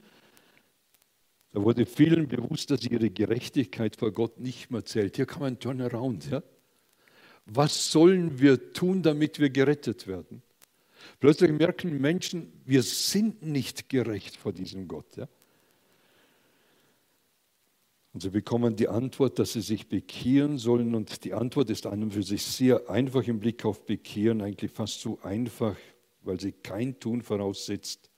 da 1.53 1.63
wurde 1.63 1.85
vielen 1.85 2.27
bewusst, 2.27 2.71
dass 2.71 2.83
ihre 2.83 3.11
Gerechtigkeit 3.11 3.95
vor 3.95 4.11
Gott 4.11 4.39
nicht 4.39 4.71
mehr 4.71 4.83
zählt. 4.85 5.15
Hier 5.15 5.27
kann 5.27 5.41
man 5.41 5.59
Turnaround. 5.59 6.31
Ja? 6.31 6.41
Was 7.45 7.91
sollen 7.91 8.39
wir 8.39 8.73
tun, 8.73 9.03
damit 9.03 9.39
wir 9.39 9.51
gerettet 9.51 10.07
werden? 10.07 10.41
Plötzlich 11.19 11.51
merken 11.51 12.01
Menschen, 12.01 12.51
wir 12.65 12.81
sind 12.81 13.43
nicht 13.43 13.87
gerecht 13.87 14.35
vor 14.35 14.51
diesem 14.51 14.87
Gott. 14.87 15.15
Ja? 15.15 15.27
Und 18.13 18.21
sie 18.21 18.31
bekommen 18.31 18.75
die 18.75 18.87
Antwort, 18.87 19.37
dass 19.37 19.53
sie 19.53 19.61
sich 19.61 19.87
bekehren 19.87 20.57
sollen. 20.57 20.95
Und 20.95 21.23
die 21.23 21.33
Antwort 21.33 21.69
ist 21.69 21.85
einem 21.85 22.09
für 22.09 22.23
sich 22.23 22.43
sehr 22.43 22.89
einfach 22.89 23.27
im 23.27 23.39
Blick 23.39 23.63
auf 23.63 23.85
Bekehren, 23.85 24.41
eigentlich 24.41 24.71
fast 24.71 25.01
so 25.01 25.19
einfach, 25.21 25.75
weil 26.21 26.39
sie 26.39 26.51
kein 26.51 26.99
Tun 26.99 27.21
voraussetzt. 27.21 28.09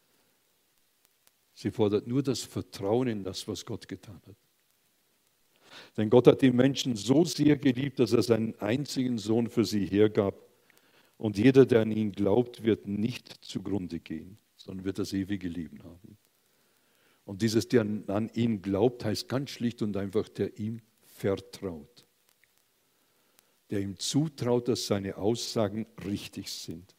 Sie 1.55 1.71
fordert 1.71 2.05
nur 2.05 2.21
das 2.21 2.41
Vertrauen 2.41 3.07
in 3.07 3.23
das, 3.23 3.47
was 3.47 3.65
Gott 3.65 3.87
getan 3.87 4.21
hat. 4.27 4.35
Denn 5.97 6.09
Gott 6.09 6.27
hat 6.27 6.41
die 6.41 6.51
Menschen 6.51 6.95
so 6.95 7.23
sehr 7.23 7.57
geliebt, 7.57 7.99
dass 7.99 8.11
er 8.11 8.23
seinen 8.23 8.59
einzigen 8.59 9.17
Sohn 9.17 9.49
für 9.49 9.65
sie 9.65 9.85
hergab. 9.85 10.35
Und 11.17 11.37
jeder, 11.37 11.65
der 11.65 11.81
an 11.81 11.91
ihn 11.91 12.11
glaubt, 12.11 12.63
wird 12.63 12.87
nicht 12.87 13.29
zugrunde 13.43 13.99
gehen, 13.99 14.37
sondern 14.57 14.85
wird 14.85 14.99
das 14.99 15.13
ewige 15.13 15.47
Leben 15.47 15.81
haben. 15.83 16.17
Und 17.23 17.41
dieses, 17.41 17.69
der 17.69 17.81
an 17.81 18.29
ihn 18.33 18.61
glaubt, 18.61 19.05
heißt 19.05 19.29
ganz 19.29 19.49
schlicht 19.49 19.81
und 19.81 19.95
einfach, 19.95 20.27
der 20.27 20.59
ihm 20.59 20.81
vertraut. 21.01 22.05
Der 23.69 23.79
ihm 23.79 23.97
zutraut, 23.97 24.67
dass 24.67 24.87
seine 24.87 25.17
Aussagen 25.17 25.87
richtig 26.05 26.51
sind. 26.51 26.95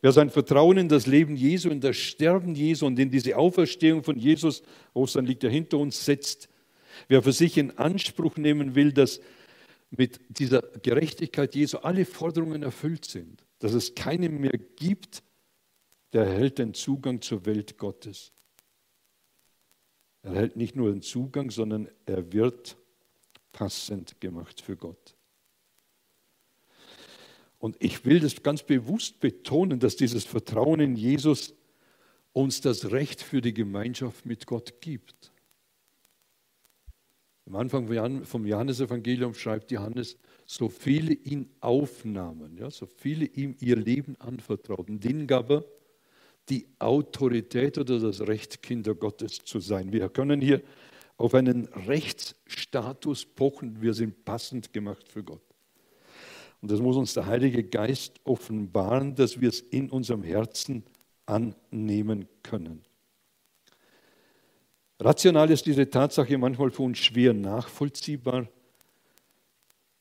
Wer 0.00 0.12
sein 0.12 0.30
Vertrauen 0.30 0.78
in 0.78 0.88
das 0.88 1.06
Leben 1.06 1.36
Jesu, 1.36 1.68
in 1.70 1.80
das 1.80 1.96
Sterben 1.96 2.54
Jesu 2.54 2.86
und 2.86 2.98
in 2.98 3.10
diese 3.10 3.36
Auferstehung 3.36 4.02
von 4.02 4.16
Jesus, 4.16 4.62
Ostern 4.94 5.26
liegt 5.26 5.42
ja 5.42 5.50
hinter 5.50 5.78
uns, 5.78 6.04
setzt, 6.04 6.48
wer 7.08 7.22
für 7.22 7.32
sich 7.32 7.58
in 7.58 7.76
Anspruch 7.78 8.36
nehmen 8.36 8.74
will, 8.74 8.92
dass 8.92 9.20
mit 9.90 10.20
dieser 10.28 10.62
Gerechtigkeit 10.82 11.54
Jesu 11.54 11.78
alle 11.78 12.04
Forderungen 12.04 12.62
erfüllt 12.62 13.04
sind, 13.04 13.44
dass 13.58 13.72
es 13.72 13.94
keinen 13.94 14.40
mehr 14.40 14.58
gibt, 14.76 15.22
der 16.12 16.24
erhält 16.24 16.58
den 16.58 16.74
Zugang 16.74 17.20
zur 17.20 17.46
Welt 17.46 17.76
Gottes. 17.78 18.32
Er 20.22 20.32
erhält 20.32 20.56
nicht 20.56 20.76
nur 20.76 20.90
den 20.90 21.02
Zugang, 21.02 21.50
sondern 21.50 21.88
er 22.06 22.32
wird 22.32 22.76
passend 23.52 24.20
gemacht 24.20 24.60
für 24.60 24.76
Gott. 24.76 25.16
Und 27.60 27.76
ich 27.78 28.06
will 28.06 28.20
das 28.20 28.42
ganz 28.42 28.62
bewusst 28.62 29.20
betonen, 29.20 29.80
dass 29.80 29.94
dieses 29.94 30.24
Vertrauen 30.24 30.80
in 30.80 30.96
Jesus 30.96 31.54
uns 32.32 32.62
das 32.62 32.90
Recht 32.90 33.22
für 33.22 33.42
die 33.42 33.52
Gemeinschaft 33.52 34.24
mit 34.24 34.46
Gott 34.46 34.80
gibt. 34.80 35.30
Am 37.46 37.56
Anfang 37.56 38.24
vom 38.24 38.46
Johannesevangelium 38.46 39.34
schreibt 39.34 39.70
Johannes, 39.72 40.16
so 40.46 40.68
viele 40.68 41.12
ihn 41.12 41.50
aufnahmen, 41.60 42.56
ja, 42.56 42.70
so 42.70 42.86
viele 42.86 43.26
ihm 43.26 43.56
ihr 43.60 43.76
Leben 43.76 44.16
anvertrauten, 44.20 44.98
denen 44.98 45.26
gab 45.26 45.50
er 45.50 45.64
die 46.48 46.66
Autorität 46.78 47.76
oder 47.76 48.00
das 48.00 48.22
Recht, 48.22 48.62
Kinder 48.62 48.94
Gottes 48.94 49.44
zu 49.44 49.60
sein. 49.60 49.92
Wir 49.92 50.08
können 50.08 50.40
hier 50.40 50.62
auf 51.18 51.34
einen 51.34 51.66
Rechtsstatus 51.66 53.26
pochen, 53.26 53.82
wir 53.82 53.92
sind 53.92 54.24
passend 54.24 54.72
gemacht 54.72 55.08
für 55.08 55.22
Gott. 55.22 55.42
Und 56.60 56.70
das 56.70 56.80
muss 56.80 56.96
uns 56.96 57.14
der 57.14 57.26
Heilige 57.26 57.64
Geist 57.64 58.20
offenbaren, 58.24 59.14
dass 59.14 59.40
wir 59.40 59.48
es 59.48 59.60
in 59.60 59.90
unserem 59.90 60.22
Herzen 60.22 60.84
annehmen 61.26 62.28
können. 62.42 62.82
Rational 64.98 65.50
ist 65.50 65.64
diese 65.64 65.88
Tatsache 65.88 66.36
manchmal 66.36 66.70
für 66.70 66.82
uns 66.82 66.98
schwer 66.98 67.32
nachvollziehbar. 67.32 68.46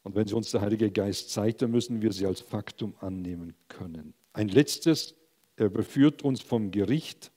Und 0.03 0.15
wenn 0.15 0.27
sie 0.27 0.35
uns 0.35 0.51
der 0.51 0.61
Heilige 0.61 0.91
Geist 0.91 1.29
zeigt, 1.29 1.61
dann 1.61 1.71
müssen 1.71 2.01
wir 2.01 2.11
sie 2.11 2.25
als 2.25 2.41
Faktum 2.41 2.93
annehmen 2.99 3.53
können. 3.69 4.13
Ein 4.33 4.49
letztes, 4.49 5.15
er 5.55 5.69
beführt 5.69 6.23
uns 6.23 6.41
vom 6.41 6.71
Gericht. 6.71 7.31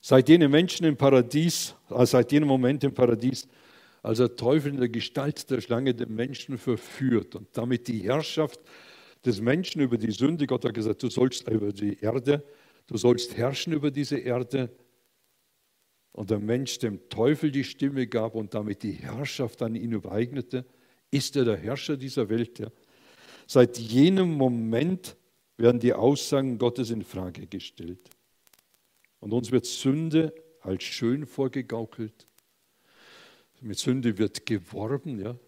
Seit 0.00 0.28
jenem 0.28 0.52
Menschen 0.52 0.86
im 0.86 0.96
Paradies, 0.96 1.74
äh, 1.90 2.06
seit 2.06 2.30
jenem 2.30 2.48
Moment 2.48 2.84
im 2.84 2.94
Paradies, 2.94 3.48
als 4.02 4.18
der 4.18 4.36
Teufel 4.36 4.72
in 4.72 4.80
der 4.80 4.88
Gestalt 4.88 5.50
der 5.50 5.60
Schlange 5.60 5.94
den 5.94 6.14
Menschen 6.14 6.58
verführt 6.58 7.34
und 7.34 7.48
damit 7.52 7.88
die 7.88 8.00
Herrschaft 8.00 8.60
des 9.24 9.40
Menschen 9.40 9.80
über 9.80 9.98
die 9.98 10.12
Sünde, 10.12 10.46
Gott 10.46 10.64
hat 10.64 10.74
gesagt, 10.74 11.02
du 11.02 11.10
sollst 11.10 11.48
über 11.48 11.72
die 11.72 11.98
Erde, 12.00 12.44
du 12.86 12.96
sollst 12.96 13.36
herrschen 13.36 13.72
über 13.72 13.90
diese 13.90 14.18
Erde. 14.18 14.70
Und 16.12 16.30
der 16.30 16.38
Mensch 16.38 16.78
dem 16.78 17.08
Teufel 17.08 17.50
die 17.50 17.64
Stimme 17.64 18.06
gab 18.06 18.34
und 18.34 18.54
damit 18.54 18.82
die 18.82 18.92
Herrschaft 18.92 19.62
an 19.62 19.74
ihn 19.74 19.92
übereignete, 19.92 20.64
ist 21.10 21.36
er 21.36 21.44
der 21.44 21.56
Herrscher 21.56 21.96
dieser 21.96 22.28
Welt. 22.28 22.58
Ja? 22.58 22.68
Seit 23.46 23.78
jenem 23.78 24.32
Moment 24.32 25.16
werden 25.56 25.80
die 25.80 25.92
Aussagen 25.92 26.58
Gottes 26.58 26.90
in 26.90 27.02
Frage 27.02 27.46
gestellt. 27.46 28.10
Und 29.20 29.32
uns 29.32 29.50
wird 29.50 29.66
Sünde 29.66 30.32
als 30.60 30.84
schön 30.84 31.26
vorgegaukelt 31.26 32.27
mit 33.62 33.78
Sünde 33.78 34.18
wird 34.18 34.46
geworben, 34.46 35.20
ja. 35.20 35.38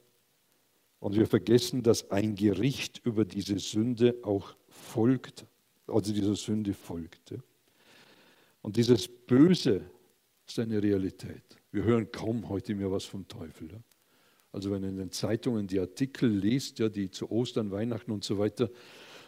Und 0.98 1.16
wir 1.16 1.26
vergessen, 1.26 1.82
dass 1.82 2.10
ein 2.10 2.34
Gericht 2.34 3.00
über 3.04 3.24
diese 3.24 3.58
Sünde 3.58 4.18
auch 4.22 4.54
folgt, 4.68 5.46
also 5.86 6.12
dieser 6.12 6.36
Sünde 6.36 6.74
folgt. 6.74 7.30
Ja. 7.30 7.38
Und 8.60 8.76
dieses 8.76 9.08
Böse 9.08 9.82
ist 10.46 10.58
eine 10.58 10.82
Realität. 10.82 11.42
Wir 11.72 11.84
hören 11.84 12.12
kaum 12.12 12.48
heute 12.48 12.74
mehr 12.74 12.90
was 12.90 13.04
vom 13.04 13.26
Teufel. 13.26 13.72
Ja. 13.72 13.80
Also 14.52 14.70
wenn 14.70 14.82
in 14.82 14.96
den 14.96 15.10
Zeitungen 15.10 15.66
die 15.66 15.78
Artikel 15.78 16.28
liest, 16.28 16.78
ja, 16.80 16.88
die 16.88 17.10
zu 17.10 17.30
Ostern, 17.30 17.70
Weihnachten 17.70 18.10
und 18.10 18.24
so 18.24 18.38
weiter 18.38 18.68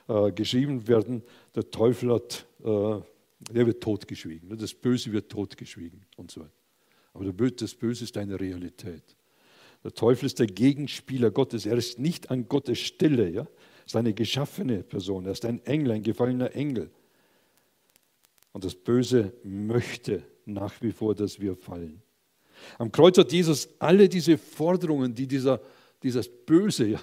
äh, 0.09 0.33
geschrieben 0.33 0.87
werden, 0.89 1.23
der 1.55 1.71
Teufel 1.71 2.13
hat, 2.13 2.47
äh, 2.61 3.01
der 3.53 3.67
wird 3.67 3.83
totgeschwiegen, 3.83 4.57
das 4.57 4.75
Böse 4.75 5.13
wird 5.13 5.31
totgeschwiegen 5.31 6.05
und 6.17 6.31
so 6.31 6.43
weiter. 6.43 6.62
Aber 7.15 7.31
das 7.33 7.75
Böse 7.75 8.05
ist 8.05 8.17
eine 8.17 8.39
Realität. 8.41 9.03
Der 9.85 9.93
Teufel 9.93 10.27
ist 10.27 10.39
der 10.39 10.47
Gegenspieler 10.47 11.31
Gottes. 11.31 11.67
Er 11.67 11.77
ist 11.77 11.99
nicht 11.99 12.31
an 12.31 12.49
Gottes 12.49 12.79
Stelle. 12.79 13.29
Ja? 13.29 13.43
Er 13.43 13.87
ist 13.87 13.97
eine 13.97 14.15
geschaffene 14.15 14.83
Person. 14.83 15.27
Er 15.27 15.33
ist 15.33 15.45
ein 15.45 15.65
Engel, 15.67 15.93
ein 15.93 16.03
gefallener 16.03 16.55
Engel. 16.55 16.91
Und 18.53 18.65
das 18.65 18.75
Böse 18.75 19.33
möchte 19.43 20.23
nach 20.45 20.81
wie 20.83 20.93
vor, 20.93 21.15
dass 21.15 21.41
wir 21.41 21.57
fallen. 21.57 22.03
Am 22.79 22.93
Kreuz 22.93 23.19
hat 23.19 23.33
Jesus 23.33 23.69
alle 23.79 24.09
diese 24.09 24.39
Forderungen, 24.39 25.15
die 25.15 25.27
dieser, 25.27 25.61
dieses 26.03 26.29
Böse, 26.29 26.87
ja, 26.87 27.01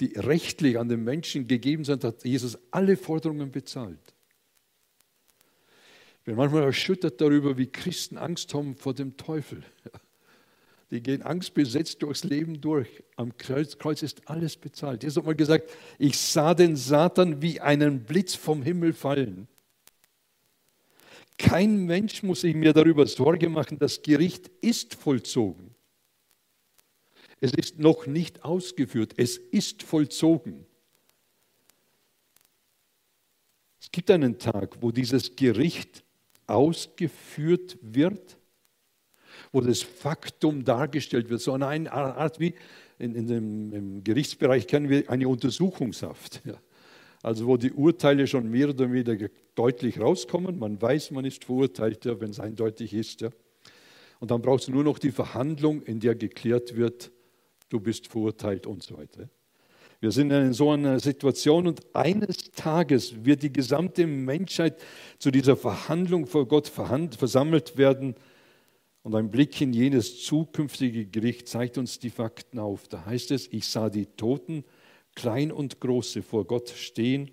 die 0.00 0.12
rechtlich 0.16 0.78
an 0.78 0.88
den 0.88 1.04
Menschen 1.04 1.46
gegeben 1.46 1.84
sind, 1.84 2.04
hat 2.04 2.24
Jesus 2.24 2.58
alle 2.70 2.96
Forderungen 2.96 3.50
bezahlt 3.50 4.14
bin 6.28 6.36
manchmal 6.36 6.64
erschüttert 6.64 7.22
darüber, 7.22 7.56
wie 7.56 7.68
Christen 7.68 8.18
Angst 8.18 8.52
haben 8.52 8.76
vor 8.76 8.92
dem 8.92 9.16
Teufel. 9.16 9.62
Die 10.90 11.02
gehen 11.02 11.22
angstbesetzt 11.22 12.02
durchs 12.02 12.22
Leben 12.22 12.60
durch. 12.60 13.02
Am 13.16 13.34
Kreuz, 13.38 13.78
Kreuz 13.78 14.02
ist 14.02 14.28
alles 14.28 14.58
bezahlt. 14.58 15.04
Jesus 15.04 15.16
hat 15.16 15.24
mal 15.24 15.34
gesagt, 15.34 15.70
ich 15.98 16.18
sah 16.18 16.52
den 16.52 16.76
Satan 16.76 17.40
wie 17.40 17.62
einen 17.62 18.04
Blitz 18.04 18.34
vom 18.34 18.62
Himmel 18.62 18.92
fallen. 18.92 19.48
Kein 21.38 21.86
Mensch 21.86 22.22
muss 22.22 22.42
sich 22.42 22.54
mir 22.54 22.74
darüber 22.74 23.06
Sorge 23.06 23.48
machen, 23.48 23.78
das 23.78 24.02
Gericht 24.02 24.50
ist 24.60 24.96
vollzogen. 24.96 25.74
Es 27.40 27.54
ist 27.54 27.78
noch 27.78 28.06
nicht 28.06 28.44
ausgeführt, 28.44 29.14
es 29.16 29.38
ist 29.38 29.82
vollzogen. 29.82 30.66
Es 33.80 33.90
gibt 33.90 34.10
einen 34.10 34.38
Tag, 34.38 34.82
wo 34.82 34.90
dieses 34.90 35.34
Gericht 35.34 36.04
ausgeführt 36.48 37.78
wird, 37.80 38.38
wo 39.52 39.60
das 39.60 39.82
Faktum 39.82 40.64
dargestellt 40.64 41.30
wird, 41.30 41.40
so 41.40 41.52
eine 41.52 41.92
Art 41.92 42.40
wie 42.40 42.54
in, 42.98 43.14
in 43.14 43.26
dem, 43.26 43.72
im 43.72 44.04
Gerichtsbereich 44.04 44.66
kennen 44.66 44.88
wir 44.88 45.08
eine 45.08 45.28
Untersuchungshaft. 45.28 46.42
Ja. 46.44 46.54
Also 47.22 47.46
wo 47.46 47.56
die 47.56 47.72
Urteile 47.72 48.26
schon 48.26 48.50
mehr 48.50 48.70
oder 48.70 48.90
weniger 48.92 49.28
deutlich 49.54 50.00
rauskommen, 50.00 50.58
man 50.58 50.80
weiß, 50.80 51.10
man 51.12 51.24
ist 51.24 51.44
verurteilt, 51.44 52.04
ja, 52.04 52.20
wenn 52.20 52.30
es 52.30 52.40
eindeutig 52.40 52.94
ist. 52.94 53.20
Ja. 53.20 53.30
Und 54.20 54.30
dann 54.30 54.42
brauchst 54.42 54.68
du 54.68 54.72
nur 54.72 54.84
noch 54.84 54.98
die 54.98 55.12
Verhandlung, 55.12 55.82
in 55.82 56.00
der 56.00 56.14
geklärt 56.14 56.76
wird, 56.76 57.12
du 57.68 57.80
bist 57.80 58.08
verurteilt 58.08 58.66
und 58.66 58.82
so 58.82 58.96
weiter. 58.96 59.28
Wir 60.00 60.12
sind 60.12 60.30
in 60.30 60.52
so 60.52 60.70
einer 60.70 61.00
Situation 61.00 61.66
und 61.66 61.80
eines 61.92 62.52
Tages 62.52 63.24
wird 63.24 63.42
die 63.42 63.52
gesamte 63.52 64.06
Menschheit 64.06 64.80
zu 65.18 65.32
dieser 65.32 65.56
Verhandlung 65.56 66.26
vor 66.26 66.46
Gott 66.46 66.68
versammelt 66.68 67.76
werden. 67.76 68.14
Und 69.02 69.16
ein 69.16 69.30
Blick 69.30 69.60
in 69.60 69.72
jenes 69.72 70.22
zukünftige 70.24 71.06
Gericht 71.06 71.48
zeigt 71.48 71.78
uns 71.78 71.98
die 71.98 72.10
Fakten 72.10 72.60
auf. 72.60 72.86
Da 72.86 73.06
heißt 73.06 73.32
es, 73.32 73.48
ich 73.48 73.66
sah 73.66 73.90
die 73.90 74.06
Toten, 74.06 74.62
klein 75.16 75.50
und 75.50 75.80
große, 75.80 76.22
vor 76.22 76.44
Gott 76.44 76.68
stehen. 76.68 77.32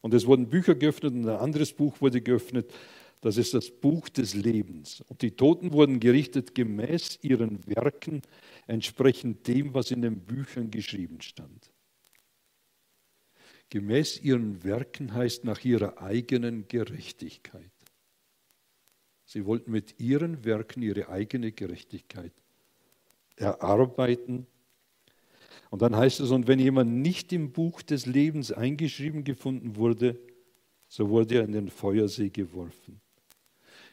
Und 0.00 0.14
es 0.14 0.26
wurden 0.26 0.48
Bücher 0.48 0.74
geöffnet 0.74 1.12
und 1.12 1.28
ein 1.28 1.36
anderes 1.36 1.74
Buch 1.74 2.00
wurde 2.00 2.22
geöffnet. 2.22 2.72
Das 3.20 3.36
ist 3.36 3.52
das 3.52 3.70
Buch 3.70 4.08
des 4.08 4.32
Lebens. 4.32 5.02
Und 5.08 5.20
die 5.20 5.32
Toten 5.32 5.72
wurden 5.74 6.00
gerichtet 6.00 6.54
gemäß 6.54 7.18
ihren 7.20 7.66
Werken, 7.66 8.22
entsprechend 8.66 9.46
dem, 9.46 9.74
was 9.74 9.90
in 9.90 10.00
den 10.00 10.20
Büchern 10.20 10.70
geschrieben 10.70 11.20
stand. 11.20 11.69
Gemäß 13.70 14.20
ihren 14.20 14.64
Werken 14.64 15.14
heißt 15.14 15.44
nach 15.44 15.64
ihrer 15.64 16.02
eigenen 16.02 16.66
Gerechtigkeit. 16.66 17.70
Sie 19.24 19.46
wollten 19.46 19.70
mit 19.70 20.00
ihren 20.00 20.44
Werken 20.44 20.82
ihre 20.82 21.08
eigene 21.08 21.52
Gerechtigkeit 21.52 22.32
erarbeiten. 23.36 24.46
Und 25.70 25.82
dann 25.82 25.94
heißt 25.94 26.18
es, 26.18 26.32
und 26.32 26.48
wenn 26.48 26.58
jemand 26.58 26.90
nicht 26.90 27.32
im 27.32 27.52
Buch 27.52 27.80
des 27.82 28.06
Lebens 28.06 28.50
eingeschrieben 28.50 29.22
gefunden 29.22 29.76
wurde, 29.76 30.18
so 30.88 31.08
wurde 31.08 31.36
er 31.36 31.44
in 31.44 31.52
den 31.52 31.68
Feuersee 31.68 32.30
geworfen. 32.30 33.00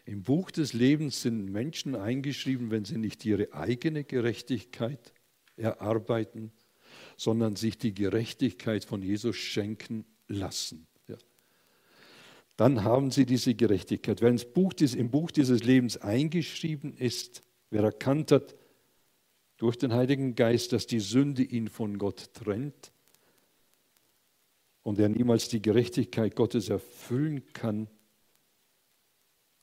Im 0.05 0.23
Buch 0.23 0.49
des 0.49 0.73
Lebens 0.73 1.21
sind 1.21 1.51
Menschen 1.51 1.93
eingeschrieben, 1.93 2.71
wenn 2.71 2.86
sie 2.86 2.97
nicht 2.97 3.23
ihre 3.25 3.53
eigene 3.53 4.03
Gerechtigkeit 4.03 5.13
erarbeiten, 5.55 6.51
sondern 7.18 7.55
sich 7.55 7.78
die 7.78 7.93
Gerechtigkeit 7.93 8.86
von 8.86 9.01
Jesus 9.01 9.36
schenken 9.36 10.05
lassen. 10.28 10.88
Ja. 11.07 11.18
Dann 12.55 12.84
haben 12.84 13.11
sie 13.11 13.26
diese 13.26 13.55
Gerechtigkeit. 13.55 14.22
Wenn 14.22 14.39
Buch, 14.53 14.74
im 14.80 15.11
Buch 15.11 15.32
dieses 15.32 15.63
Lebens 15.63 15.97
eingeschrieben 15.97 16.95
ist, 16.95 17.43
wer 17.70 17.84
erkannt 17.84 18.32
hat 18.32 18.55
durch 19.57 19.78
den 19.78 19.93
Heiligen 19.93 20.36
Geist, 20.36 20.72
dass 20.72 20.88
die 20.88 20.99
Sünde 20.99 21.43
ihn 21.43 21.68
von 21.68 21.97
Gott 21.97 22.34
trennt 22.34 22.93
und 24.84 24.99
er 24.99 25.09
niemals 25.09 25.49
die 25.49 25.61
Gerechtigkeit 25.61 26.36
Gottes 26.36 26.70
erfüllen 26.70 27.43
kann, 27.51 27.89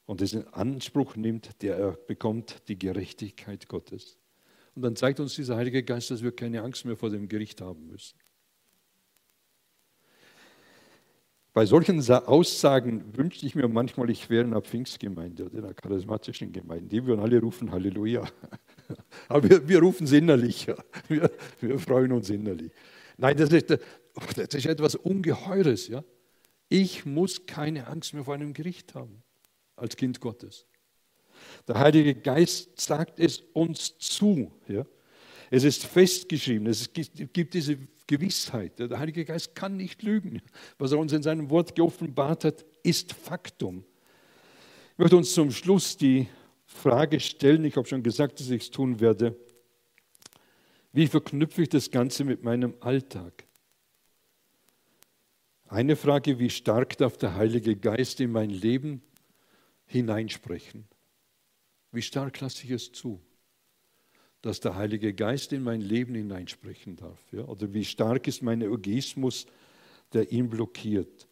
und 0.06 0.20
es 0.20 0.34
in 0.34 0.46
Anspruch 0.48 1.16
nimmt, 1.16 1.62
der 1.62 1.76
er 1.76 1.92
bekommt 1.92 2.68
die 2.68 2.78
Gerechtigkeit 2.78 3.68
Gottes. 3.68 4.18
Und 4.74 4.82
dann 4.82 4.96
zeigt 4.96 5.20
uns 5.20 5.34
dieser 5.34 5.56
Heilige 5.56 5.82
Geist, 5.82 6.10
dass 6.10 6.22
wir 6.22 6.34
keine 6.34 6.62
Angst 6.62 6.84
mehr 6.84 6.96
vor 6.96 7.10
dem 7.10 7.28
Gericht 7.28 7.60
haben 7.60 7.86
müssen. 7.86 8.18
Bei 11.54 11.66
solchen 11.66 12.00
Aussagen 12.10 13.16
wünschte 13.16 13.46
ich 13.46 13.54
mir 13.54 13.68
manchmal, 13.68 14.10
ich 14.10 14.28
wäre 14.28 14.42
in 14.42 14.50
einer 14.50 14.60
Pfingstgemeinde 14.60 15.44
oder 15.44 15.58
in 15.58 15.64
einer 15.64 15.74
charismatischen 15.74 16.52
Gemeinde. 16.52 16.88
Die 16.88 17.06
würden 17.06 17.20
alle 17.20 17.40
rufen 17.40 17.70
Halleluja. 17.70 18.28
Aber 19.28 19.48
wir, 19.48 19.68
wir 19.68 19.78
rufen 19.78 20.04
es 20.04 20.12
innerlich. 20.12 20.66
Wir, 21.08 21.30
wir, 21.60 21.78
freuen 21.78 22.12
uns 22.12 22.28
innerlich. 22.30 22.72
Nein, 23.18 23.36
das 23.36 23.52
ist, 23.52 23.70
das 23.70 24.54
ist 24.54 24.66
etwas 24.66 24.96
Ungeheures. 24.96 25.86
Ja? 25.86 26.02
Ich 26.68 27.04
muss 27.04 27.46
keine 27.46 27.86
Angst 27.86 28.14
mehr 28.14 28.24
vor 28.24 28.34
einem 28.34 28.52
Gericht 28.52 28.94
haben 28.94 29.22
als 29.76 29.96
Kind 29.96 30.20
Gottes. 30.20 30.66
Der 31.66 31.78
Heilige 31.78 32.14
Geist 32.14 32.80
sagt 32.80 33.18
es 33.20 33.40
uns 33.52 33.98
zu. 33.98 34.50
Ja? 34.68 34.84
Es 35.50 35.64
ist 35.64 35.86
festgeschrieben, 35.86 36.66
es 36.66 36.92
gibt 36.92 37.54
diese 37.54 37.78
Gewissheit. 38.06 38.78
Der 38.78 38.98
Heilige 38.98 39.24
Geist 39.24 39.54
kann 39.54 39.76
nicht 39.76 40.02
lügen. 40.02 40.42
Was 40.78 40.92
er 40.92 40.98
uns 40.98 41.12
in 41.12 41.22
seinem 41.22 41.48
Wort 41.50 41.74
geoffenbart 41.74 42.44
hat, 42.44 42.64
ist 42.82 43.12
Faktum. 43.12 43.84
Ich 44.92 44.98
möchte 44.98 45.16
uns 45.16 45.32
zum 45.32 45.50
Schluss 45.50 45.96
die 45.96 46.28
Frage 46.66 47.20
stellen, 47.20 47.64
ich 47.64 47.76
habe 47.76 47.88
schon 47.88 48.02
gesagt, 48.02 48.40
dass 48.40 48.50
ich 48.50 48.62
es 48.62 48.70
tun 48.70 49.00
werde. 49.00 49.36
Wie 50.92 51.06
verknüpfe 51.06 51.62
ich 51.62 51.68
das 51.68 51.90
Ganze 51.90 52.24
mit 52.24 52.42
meinem 52.42 52.74
Alltag? 52.80 53.44
Eine 55.66 55.96
Frage, 55.96 56.38
wie 56.38 56.50
stark 56.50 56.96
darf 56.98 57.16
der 57.16 57.34
Heilige 57.34 57.74
Geist 57.74 58.20
in 58.20 58.30
mein 58.30 58.50
Leben 58.50 59.02
hineinsprechen. 59.86 60.86
Wie 61.94 62.02
stark 62.02 62.40
lasse 62.40 62.64
ich 62.64 62.72
es 62.72 62.90
zu, 62.90 63.20
dass 64.42 64.58
der 64.58 64.74
Heilige 64.74 65.14
Geist 65.14 65.52
in 65.52 65.62
mein 65.62 65.80
Leben 65.80 66.16
hineinsprechen 66.16 66.96
darf? 66.96 67.20
Ja? 67.30 67.44
Oder 67.44 67.72
wie 67.72 67.84
stark 67.84 68.26
ist 68.26 68.42
mein 68.42 68.62
Egoismus, 68.62 69.46
der 70.12 70.32
ihn 70.32 70.50
blockiert? 70.50 71.28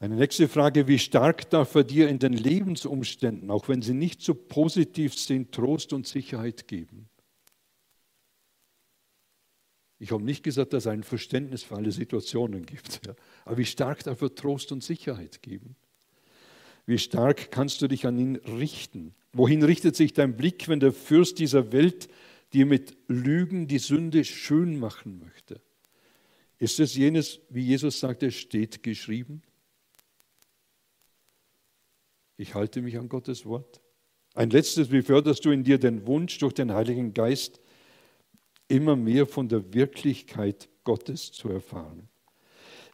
Eine 0.00 0.14
nächste 0.14 0.48
Frage, 0.48 0.88
wie 0.88 0.98
stark 0.98 1.50
darf 1.50 1.74
er 1.74 1.84
dir 1.84 2.08
in 2.08 2.18
den 2.18 2.32
Lebensumständen, 2.32 3.50
auch 3.50 3.68
wenn 3.68 3.82
sie 3.82 3.94
nicht 3.94 4.22
so 4.22 4.32
positiv 4.32 5.14
sind, 5.14 5.52
Trost 5.52 5.92
und 5.92 6.06
Sicherheit 6.06 6.66
geben? 6.66 7.10
Ich 9.98 10.12
habe 10.12 10.22
nicht 10.22 10.44
gesagt, 10.44 10.72
dass 10.72 10.84
es 10.84 10.86
ein 10.86 11.02
Verständnis 11.02 11.62
für 11.62 11.76
alle 11.76 11.92
Situationen 11.92 12.64
gibt, 12.64 13.04
ja. 13.06 13.14
aber 13.44 13.58
wie 13.58 13.66
stark 13.66 14.02
darf 14.04 14.22
er 14.22 14.34
Trost 14.34 14.72
und 14.72 14.82
Sicherheit 14.82 15.42
geben? 15.42 15.76
Wie 16.88 16.96
stark 16.96 17.50
kannst 17.50 17.82
du 17.82 17.86
dich 17.86 18.06
an 18.06 18.18
ihn 18.18 18.36
richten? 18.36 19.14
Wohin 19.34 19.62
richtet 19.62 19.94
sich 19.94 20.14
dein 20.14 20.38
Blick, 20.38 20.68
wenn 20.68 20.80
der 20.80 20.94
Fürst 20.94 21.38
dieser 21.38 21.70
Welt 21.70 22.08
dir 22.54 22.64
mit 22.64 22.96
Lügen 23.08 23.66
die 23.66 23.78
Sünde 23.78 24.24
schön 24.24 24.78
machen 24.78 25.18
möchte? 25.18 25.60
Ist 26.56 26.80
es 26.80 26.94
jenes, 26.94 27.40
wie 27.50 27.60
Jesus 27.60 28.00
sagte, 28.00 28.30
steht 28.30 28.82
geschrieben? 28.82 29.42
Ich 32.38 32.54
halte 32.54 32.80
mich 32.80 32.96
an 32.96 33.10
Gottes 33.10 33.44
Wort. 33.44 33.82
Ein 34.32 34.48
letztes, 34.48 34.90
wie 34.90 35.02
förderst 35.02 35.44
du 35.44 35.50
in 35.50 35.64
dir 35.64 35.76
den 35.76 36.06
Wunsch, 36.06 36.38
durch 36.38 36.54
den 36.54 36.72
Heiligen 36.72 37.12
Geist 37.12 37.60
immer 38.66 38.96
mehr 38.96 39.26
von 39.26 39.50
der 39.50 39.74
Wirklichkeit 39.74 40.70
Gottes 40.84 41.32
zu 41.32 41.50
erfahren? 41.50 42.08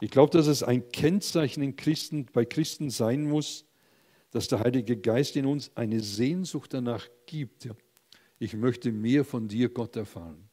Ich 0.01 0.11
glaube, 0.11 0.37
dass 0.37 0.49
es 0.49 0.65
ein 0.65 0.89
Kennzeichen 0.89 1.63
in 1.63 1.77
Christen, 1.77 2.27
bei 2.33 2.45
Christen 2.45 2.91
sein 2.91 3.23
muss, 3.23 3.67
dass 4.35 4.49
der 4.49 4.59
Heilige 4.59 4.97
Geist 4.97 5.37
in 5.37 5.47
uns 5.47 5.71
eine 5.77 6.01
Sehnsucht 6.01 6.75
danach 6.75 7.09
gibt. 7.25 7.69
Ich 8.41 8.55
möchte 8.55 8.91
mehr 8.91 9.25
von 9.25 9.47
dir, 9.47 9.69
Gott, 9.69 9.95
erfahren. 9.95 10.49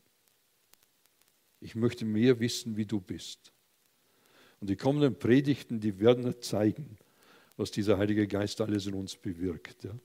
Ich 1.60 1.74
möchte 1.74 2.06
mehr 2.06 2.40
wissen, 2.40 2.78
wie 2.78 2.86
du 2.86 3.02
bist. 3.02 3.52
Und 4.60 4.70
die 4.70 4.76
kommenden 4.76 5.18
Predigten, 5.18 5.80
die 5.80 6.00
werden 6.00 6.40
zeigen, 6.44 7.00
was 7.58 7.72
dieser 7.72 7.98
Heilige 7.98 8.28
Geist 8.28 8.62
alles 8.62 8.86
in 8.86 8.94
uns 8.94 9.16
bewirkt. 9.16 9.84
Ja. 9.84 9.98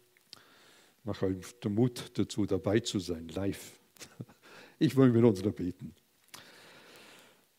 Mach 1.04 1.20
halt 1.20 1.62
den 1.62 1.74
Mut 1.74 2.12
dazu, 2.14 2.46
dabei 2.46 2.80
zu 2.80 2.98
sein, 2.98 3.28
live. 3.28 3.78
Ich 4.78 4.96
will 4.96 5.10
mit 5.10 5.24
uns 5.24 5.42
beten. 5.42 5.94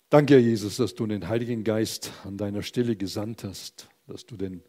Danke, 0.09 0.35
Herr 0.35 0.41
Jesus, 0.41 0.77
dass 0.77 0.95
du 0.95 1.05
den 1.05 1.27
Heiligen 1.27 1.63
Geist 1.63 2.11
an 2.23 2.37
deiner 2.37 2.63
Stelle 2.63 2.95
gesandt 2.95 3.43
hast, 3.43 3.87
dass 4.07 4.25
du 4.25 4.35
den 4.35 4.63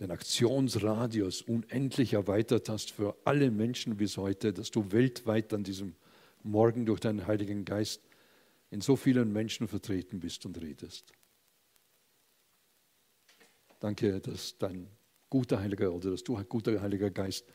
den 0.00 0.10
Aktionsradius 0.10 1.42
unendlich 1.42 2.14
erweitert 2.14 2.68
hast 2.68 2.90
für 2.90 3.16
alle 3.24 3.50
Menschen 3.50 3.96
bis 3.96 4.16
heute, 4.16 4.52
dass 4.52 4.70
du 4.70 4.90
weltweit 4.90 5.52
an 5.52 5.62
diesem 5.62 5.94
Morgen 6.42 6.84
durch 6.84 7.00
deinen 7.00 7.26
Heiligen 7.26 7.64
Geist 7.64 8.02
in 8.70 8.80
so 8.80 8.96
vielen 8.96 9.32
Menschen 9.32 9.68
vertreten 9.68 10.20
bist 10.20 10.44
und 10.46 10.60
redest. 10.60 11.12
Danke, 13.78 14.20
dass 14.20 14.58
dein 14.58 14.88
guter 15.30 15.60
Heiliger 15.60 15.92
oder 15.92 16.10
dass 16.10 16.24
du, 16.24 16.42
guter 16.44 16.80
Heiliger 16.80 17.10
Geist, 17.10 17.46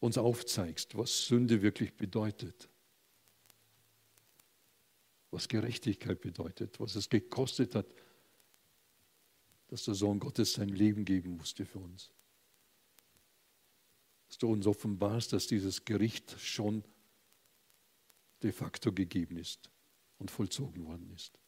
uns 0.00 0.18
aufzeigst, 0.18 0.96
was 0.98 1.26
Sünde 1.26 1.62
wirklich 1.62 1.94
bedeutet, 1.96 2.68
was 5.30 5.48
Gerechtigkeit 5.48 6.20
bedeutet, 6.20 6.78
was 6.80 6.96
es 6.96 7.08
gekostet 7.08 7.74
hat, 7.74 7.86
dass 9.72 9.84
der 9.84 9.94
Sohn 9.94 10.20
Gottes 10.20 10.52
sein 10.52 10.68
Leben 10.68 11.06
geben 11.06 11.38
musste 11.38 11.64
für 11.64 11.78
uns. 11.78 12.12
dass 14.28 14.36
du 14.36 14.52
uns 14.52 14.66
offenbarst, 14.66 15.32
dass 15.32 15.46
dieses 15.46 15.86
Gericht 15.86 16.38
schon 16.38 16.84
de 18.42 18.52
facto 18.52 18.92
gegeben 18.92 19.38
ist 19.38 19.70
und 20.18 20.30
vollzogen 20.30 20.84
worden 20.84 21.10
ist. 21.14 21.38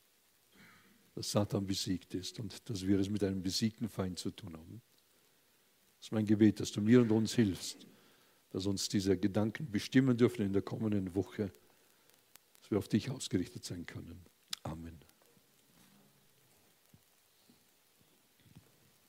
Dass 1.14 1.32
Satan 1.32 1.66
besiegt 1.66 2.14
ist 2.14 2.40
und 2.40 2.68
dass 2.70 2.86
wir 2.86 2.98
es 2.98 3.10
mit 3.10 3.22
einem 3.22 3.42
besiegten 3.42 3.90
Feind 3.90 4.18
zu 4.18 4.30
tun 4.30 4.56
haben. 4.56 4.80
Das 5.98 6.06
ist 6.06 6.12
mein 6.12 6.26
Gebet, 6.26 6.60
dass 6.60 6.72
du 6.72 6.80
mir 6.80 7.02
und 7.02 7.10
uns 7.10 7.34
hilfst, 7.34 7.86
dass 8.50 8.64
uns 8.64 8.88
diese 8.88 9.18
Gedanken 9.18 9.70
bestimmen 9.70 10.16
dürfen 10.16 10.46
in 10.46 10.54
der 10.54 10.62
kommenden 10.62 11.14
Woche, 11.14 11.52
dass 12.62 12.70
wir 12.70 12.78
auf 12.78 12.88
dich 12.88 13.10
ausgerichtet 13.10 13.64
sein 13.66 13.84
können. 13.84 14.24
Amen. 14.62 15.03